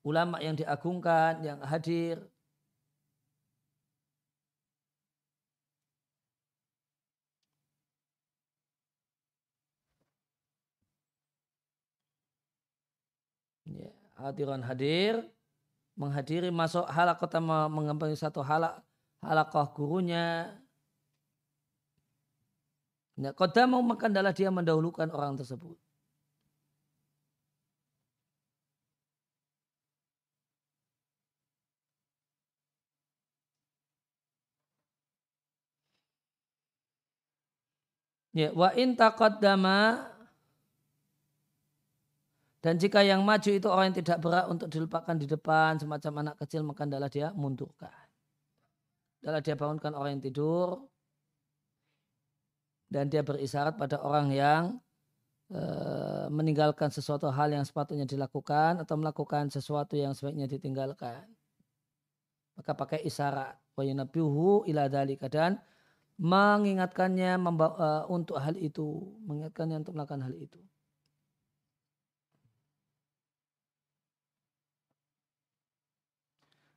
ulama 0.09 0.37
yang 0.41 0.57
diagungkan, 0.57 1.45
yang 1.45 1.59
hadir. 1.61 2.17
Ya, 13.69 13.93
hadiran 14.17 14.65
hadir, 14.65 15.21
menghadiri 16.01 16.49
masuk 16.49 16.89
halak 16.89 17.21
kota 17.21 17.39
mengambil 17.77 18.09
satu 18.17 18.41
halak 18.41 18.81
halakoh 19.21 19.67
gurunya. 19.77 20.57
Ya, 23.19 23.35
kota 23.35 23.67
mau 23.67 23.83
makan 23.83 24.15
adalah 24.15 24.33
dia 24.33 24.49
mendahulukan 24.49 25.11
orang 25.11 25.37
tersebut. 25.37 25.88
Ya, 38.39 38.55
wa 38.55 38.71
in 38.79 38.95
taqaddama 38.95 39.99
dan 42.63 42.79
jika 42.79 43.03
yang 43.03 43.27
maju 43.27 43.51
itu 43.51 43.67
orang 43.67 43.91
yang 43.91 43.99
tidak 43.99 44.19
berat 44.23 44.47
untuk 44.47 44.71
diletakkan 44.71 45.19
di 45.19 45.27
depan 45.27 45.75
semacam 45.75 46.13
anak 46.23 46.35
kecil 46.47 46.63
maka 46.63 46.87
adalah 46.87 47.11
dia 47.11 47.35
mundurkan. 47.35 47.91
Adalah 49.27 49.43
dia 49.43 49.59
bangunkan 49.59 49.91
orang 49.91 50.19
yang 50.19 50.25
tidur 50.31 50.87
dan 52.87 53.11
dia 53.11 53.27
berisyarat 53.27 53.75
pada 53.75 53.99
orang 54.07 54.31
yang 54.31 54.63
e, 55.51 55.63
meninggalkan 56.31 56.95
sesuatu 56.95 57.27
hal 57.35 57.51
yang 57.51 57.67
sepatutnya 57.67 58.07
dilakukan 58.07 58.79
atau 58.87 58.95
melakukan 58.95 59.51
sesuatu 59.51 59.99
yang 59.99 60.15
sebaiknya 60.15 60.47
ditinggalkan. 60.47 61.27
Maka 62.55 62.71
pakai 62.71 63.03
isyarat 63.03 63.59
wa 63.75 63.83
ila 63.83 64.87
dalika 64.87 65.27
dan 65.27 65.59
mengingatkannya 66.19 67.39
membawa, 67.39 67.75
uh, 67.79 68.05
untuk 68.11 68.43
hal 68.43 68.59
itu, 68.59 69.07
mengingatkannya 69.23 69.87
untuk 69.87 69.95
melakukan 69.95 70.27
hal 70.27 70.35
itu. 70.35 70.59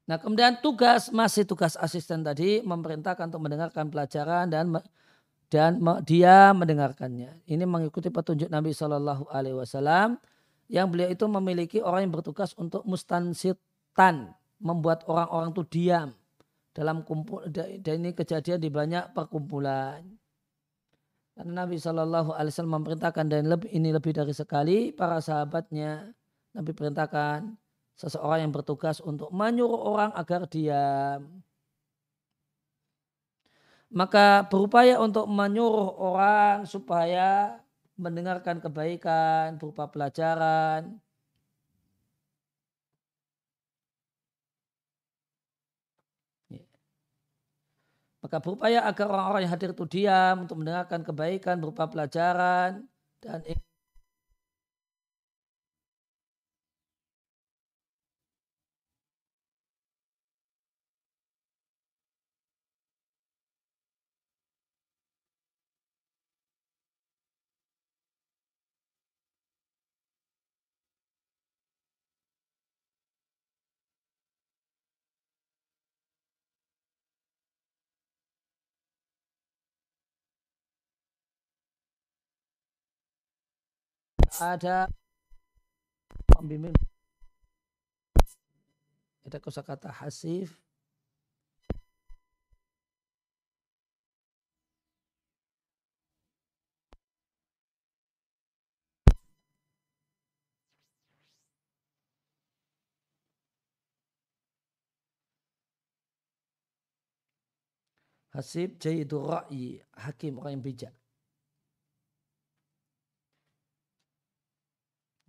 Nah 0.05 0.19
kemudian 0.19 0.59
tugas 0.59 1.07
masih 1.07 1.47
tugas 1.47 1.79
asisten 1.79 2.19
tadi 2.19 2.59
memerintahkan 2.61 3.31
untuk 3.31 3.47
mendengarkan 3.47 3.87
pelajaran 3.87 4.51
dan 4.51 4.67
dan 5.47 5.79
dia 6.03 6.51
mendengarkannya. 6.51 7.43
Ini 7.47 7.63
mengikuti 7.63 8.11
petunjuk 8.11 8.51
Nabi 8.51 8.75
Shallallahu 8.75 9.31
Alaihi 9.31 9.55
Wasallam 9.55 10.19
yang 10.67 10.91
beliau 10.91 11.11
itu 11.11 11.25
memiliki 11.31 11.77
orang 11.79 12.07
yang 12.07 12.13
bertugas 12.15 12.51
untuk 12.59 12.83
mustansitan 12.83 14.35
membuat 14.59 15.07
orang-orang 15.07 15.55
itu 15.55 15.63
diam 15.67 16.09
dalam 16.71 17.03
kumpul 17.03 17.43
dan 17.51 17.95
ini 18.01 18.15
kejadian 18.15 18.59
di 18.59 18.71
banyak 18.71 19.11
perkumpulan. 19.11 20.03
Karena 21.35 21.63
Nabi 21.63 21.79
Shallallahu 21.79 22.35
Alaihi 22.35 22.51
Wasallam 22.51 22.75
memerintahkan 22.83 23.25
dan 23.31 23.47
lebih, 23.47 23.71
ini 23.71 23.89
lebih 23.95 24.11
dari 24.11 24.35
sekali 24.35 24.91
para 24.91 25.23
sahabatnya 25.23 26.11
Nabi 26.51 26.71
perintahkan 26.75 27.55
seseorang 27.95 28.47
yang 28.47 28.53
bertugas 28.55 28.99
untuk 28.99 29.31
menyuruh 29.31 29.79
orang 29.95 30.11
agar 30.15 30.47
diam. 30.47 31.43
Maka 33.91 34.47
berupaya 34.47 34.99
untuk 35.03 35.27
menyuruh 35.27 35.91
orang 35.99 36.63
supaya 36.63 37.59
mendengarkan 37.99 38.63
kebaikan 38.63 39.59
berupa 39.59 39.91
pelajaran, 39.91 40.99
Maka 48.21 48.37
berupaya 48.37 48.85
agar 48.85 49.09
orang-orang 49.09 49.49
yang 49.49 49.53
hadir 49.57 49.73
itu 49.73 49.85
diam 49.89 50.45
untuk 50.45 50.61
mendengarkan 50.61 51.01
kebaikan 51.01 51.57
berupa 51.57 51.89
pelajaran 51.89 52.85
dan 53.17 53.41
ada 84.41 84.89
pembimbing 86.25 86.73
ada 89.21 89.37
kosakata 89.37 89.93
hasif 89.93 90.57
Hasib 108.31 108.79
jayidur 108.79 109.27
ra'i 109.27 109.83
hakim 109.91 110.39
orang 110.39 110.55
yang 110.55 110.63
bijak. 110.63 111.00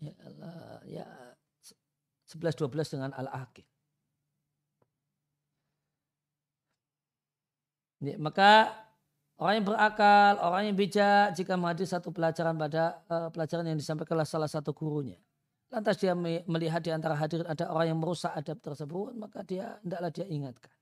Ya, 0.03 0.14
ya 0.84 1.07
11-12 2.26 2.98
dengan 2.98 3.11
Al-Aqil. 3.14 3.66
Ya, 8.03 8.18
maka 8.18 8.74
orang 9.38 9.62
yang 9.62 9.66
berakal, 9.70 10.32
orang 10.42 10.62
yang 10.72 10.76
bijak 10.76 11.38
jika 11.38 11.55
menghadiri 11.55 11.86
satu 11.86 12.11
pelajaran 12.11 12.59
pada 12.59 12.98
uh, 13.07 13.30
pelajaran 13.30 13.62
yang 13.70 13.78
disampaikan 13.78 14.18
oleh 14.18 14.26
salah 14.26 14.50
satu 14.50 14.74
gurunya. 14.74 15.22
Lantas 15.70 15.96
dia 16.03 16.12
melihat 16.44 16.84
di 16.84 16.92
antara 16.92 17.16
hadirin 17.16 17.48
ada 17.48 17.70
orang 17.70 17.94
yang 17.94 17.98
merusak 18.03 18.34
adab 18.34 18.61
tersebut, 18.61 19.16
maka 19.16 19.40
dia 19.46 19.80
hendaklah 19.80 20.11
dia 20.12 20.26
ingatkan. 20.28 20.74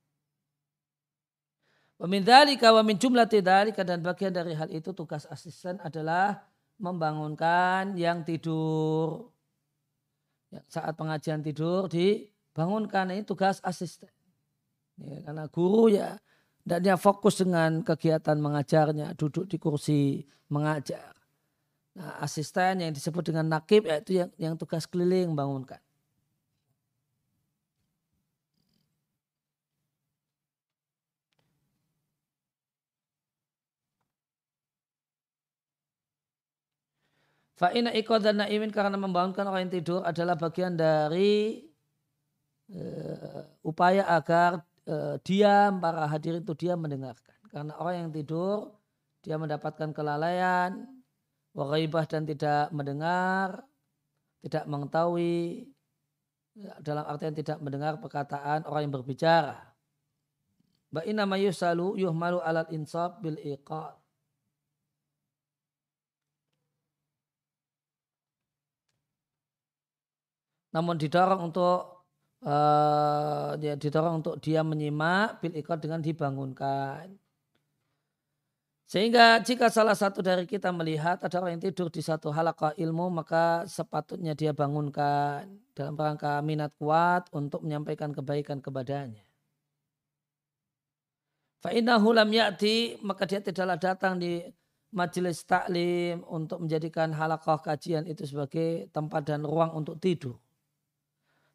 Wa 2.01 2.09
min 2.09 2.25
dzalika 2.25 2.73
wa 2.73 2.83
min 2.83 2.97
jumlati 2.97 3.45
dan 3.45 4.01
bagian 4.01 4.33
dari 4.33 4.57
hal 4.57 4.73
itu 4.73 4.97
tugas 4.97 5.29
asisten 5.29 5.77
adalah 5.85 6.50
membangunkan 6.81 7.95
yang 7.95 8.25
tidur. 8.25 9.31
Ya, 10.51 10.65
saat 10.67 10.99
pengajian 10.99 11.45
tidur 11.47 11.87
dibangunkan 11.87 13.13
ini 13.15 13.23
tugas 13.23 13.63
asisten. 13.63 14.11
Ya, 14.99 15.23
karena 15.23 15.47
guru 15.47 15.93
ya 15.93 16.19
dia 16.65 16.97
fokus 17.01 17.41
dengan 17.41 17.81
kegiatan 17.81 18.37
mengajarnya, 18.37 19.17
duduk 19.17 19.49
di 19.49 19.57
kursi 19.57 20.23
mengajar. 20.53 21.17
Nah, 21.97 22.23
asisten 22.23 22.85
yang 22.85 22.93
disebut 22.95 23.33
dengan 23.33 23.51
nakib 23.51 23.89
yaitu 23.89 24.23
yang, 24.23 24.31
yang 24.39 24.55
tugas 24.55 24.87
keliling 24.87 25.35
membangunkan. 25.35 25.83
Fa'ina 37.61 37.93
dan 37.93 38.41
naimin 38.41 38.73
karena 38.73 38.97
membangunkan 38.97 39.45
orang 39.45 39.69
yang 39.69 39.75
tidur 39.85 40.01
adalah 40.01 40.33
bagian 40.33 40.81
dari 40.81 41.61
uh, 42.73 43.45
upaya 43.61 44.09
agar 44.09 44.65
uh, 44.89 45.21
diam 45.21 45.77
para 45.77 46.09
hadirin 46.09 46.41
itu 46.41 46.57
diam 46.57 46.81
mendengarkan. 46.81 47.37
Karena 47.53 47.77
orang 47.77 48.09
yang 48.09 48.11
tidur 48.17 48.81
dia 49.21 49.37
mendapatkan 49.37 49.93
kelalaian, 49.93 50.89
waraibah 51.53 52.09
dan 52.09 52.25
tidak 52.25 52.73
mendengar, 52.73 53.61
tidak 54.41 54.65
mengetahui 54.65 55.69
ya, 56.57 56.73
dalam 56.81 57.05
artian 57.05 57.37
tidak 57.37 57.61
mendengar 57.61 58.01
perkataan 58.01 58.65
orang 58.65 58.89
yang 58.89 58.95
berbicara. 58.97 59.61
Ba'ina 60.89 61.29
ma 61.29 61.37
yusalu 61.37 62.01
yuhmalu 62.01 62.41
alat 62.41 62.73
insab 62.73 63.21
bil 63.21 63.37
iqad. 63.37 64.00
Namun 70.71 70.95
didorong 70.99 71.51
untuk 71.51 72.07
uh, 72.47 73.57
ya 73.59 73.75
didorong 73.77 74.25
untuk 74.25 74.39
dia 74.41 74.63
menyimak 74.65 75.43
bil 75.43 75.55
ikut 75.55 75.79
dengan 75.83 76.01
dibangunkan. 76.01 77.11
Sehingga 78.91 79.39
jika 79.39 79.71
salah 79.71 79.95
satu 79.95 80.19
dari 80.19 80.51
kita 80.51 80.75
melihat 80.75 81.23
ada 81.23 81.37
orang 81.39 81.55
yang 81.55 81.63
tidur 81.63 81.95
di 81.95 82.03
satu 82.03 82.35
halaqah 82.35 82.75
ilmu 82.75 83.07
maka 83.23 83.63
sepatutnya 83.71 84.35
dia 84.35 84.51
bangunkan 84.51 85.47
dalam 85.79 85.95
rangka 85.95 86.43
minat 86.43 86.75
kuat 86.75 87.31
untuk 87.31 87.63
menyampaikan 87.63 88.11
kebaikan 88.11 88.59
kepadanya. 88.59 89.23
Fa'innahu 91.63 92.11
lam 92.11 92.35
ya'ti 92.35 92.99
maka 93.07 93.31
dia 93.31 93.39
tidaklah 93.39 93.79
datang 93.79 94.19
di 94.19 94.43
majelis 94.91 95.47
taklim 95.47 96.27
untuk 96.27 96.59
menjadikan 96.59 97.15
halaqah 97.15 97.63
kajian 97.63 98.11
itu 98.11 98.27
sebagai 98.27 98.91
tempat 98.91 99.23
dan 99.23 99.47
ruang 99.47 99.71
untuk 99.71 100.03
tidur. 100.03 100.35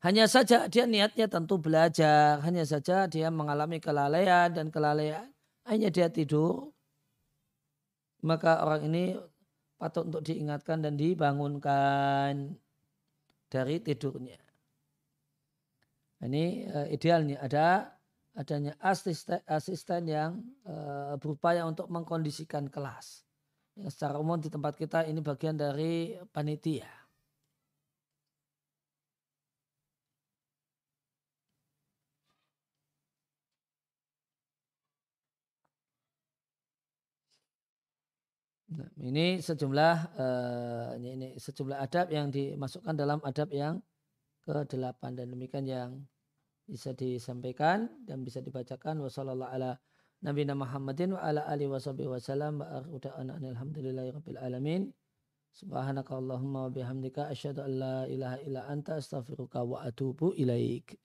Hanya 0.06 0.30
saja 0.30 0.70
dia 0.70 0.86
niatnya 0.86 1.26
tentu 1.26 1.58
belajar. 1.58 2.38
Hanya 2.45 2.62
saja 2.62 3.10
dia 3.10 3.34
mengalami 3.34 3.82
kelalaian 3.82 4.53
dan 4.53 4.70
kelalaian. 4.70 5.26
Hanya 5.66 5.89
dia 5.89 6.14
tidur. 6.14 6.70
Maka 8.22 8.62
orang 8.62 8.86
ini 8.86 9.18
patut 9.82 10.06
untuk 10.06 10.22
diingatkan 10.22 10.86
dan 10.86 10.93
dibangunkan 10.93 12.53
dari 13.49 13.82
tidurnya. 13.82 14.38
Ini 16.22 16.45
uh, 16.70 16.88
idealnya 16.93 17.41
ada 17.41 17.97
adanya 18.38 18.78
asisten, 18.78 19.41
asisten 19.49 20.06
yang 20.06 20.38
uh, 20.70 21.18
berupaya 21.18 21.66
untuk 21.66 21.89
mengkondisikan 21.89 22.70
kelas. 22.70 23.26
Yang 23.74 23.97
secara 23.97 24.22
umum 24.22 24.38
di 24.38 24.53
tempat 24.53 24.78
kita 24.78 25.10
ini 25.10 25.18
bagian 25.26 25.58
dari 25.58 26.14
panitia. 26.30 27.05
Nah, 38.76 38.91
ini 38.99 39.39
sejumlah 39.39 39.95
uh, 40.19 40.91
ini, 40.99 41.39
sejumlah 41.39 41.80
adab 41.80 42.11
yang 42.11 42.28
dimasukkan 42.28 42.91
dalam 42.91 43.23
adab 43.23 43.47
yang 43.55 43.80
ke-8 44.43 45.01
dan 45.15 45.32
demikian 45.32 45.65
yang 45.65 45.89
bisa 46.67 46.91
disampaikan 46.91 47.88
dan 48.03 48.28
bisa 48.28 48.43
dibacakan. 48.43 48.99
Wasallallahu 48.99 49.47
ala 49.47 49.80
Nabi 50.19 50.43
Muhammadin 50.49 51.15
wa 51.15 51.21
ala 51.23 51.47
alihi 51.47 51.71
wasallam 51.71 52.59
wa 52.59 52.84
uda'ana 52.84 53.39
alhamdulillahi 53.39 54.11
rabbil 54.11 54.39
alamin. 54.43 54.82
Subhanaka 55.55 56.19
allahumma 56.19 56.67
wa 56.67 56.71
bihamdika 56.76 57.32
asyhadu 57.32 57.63
an 57.63 57.71
la 57.80 57.97
ilaha 58.11 58.38
illa 58.43 58.67
anta 58.67 58.99
astaghfiruka 58.99 59.63
wa 59.63 59.88
atubu 59.88 60.36
ilaik 60.36 60.99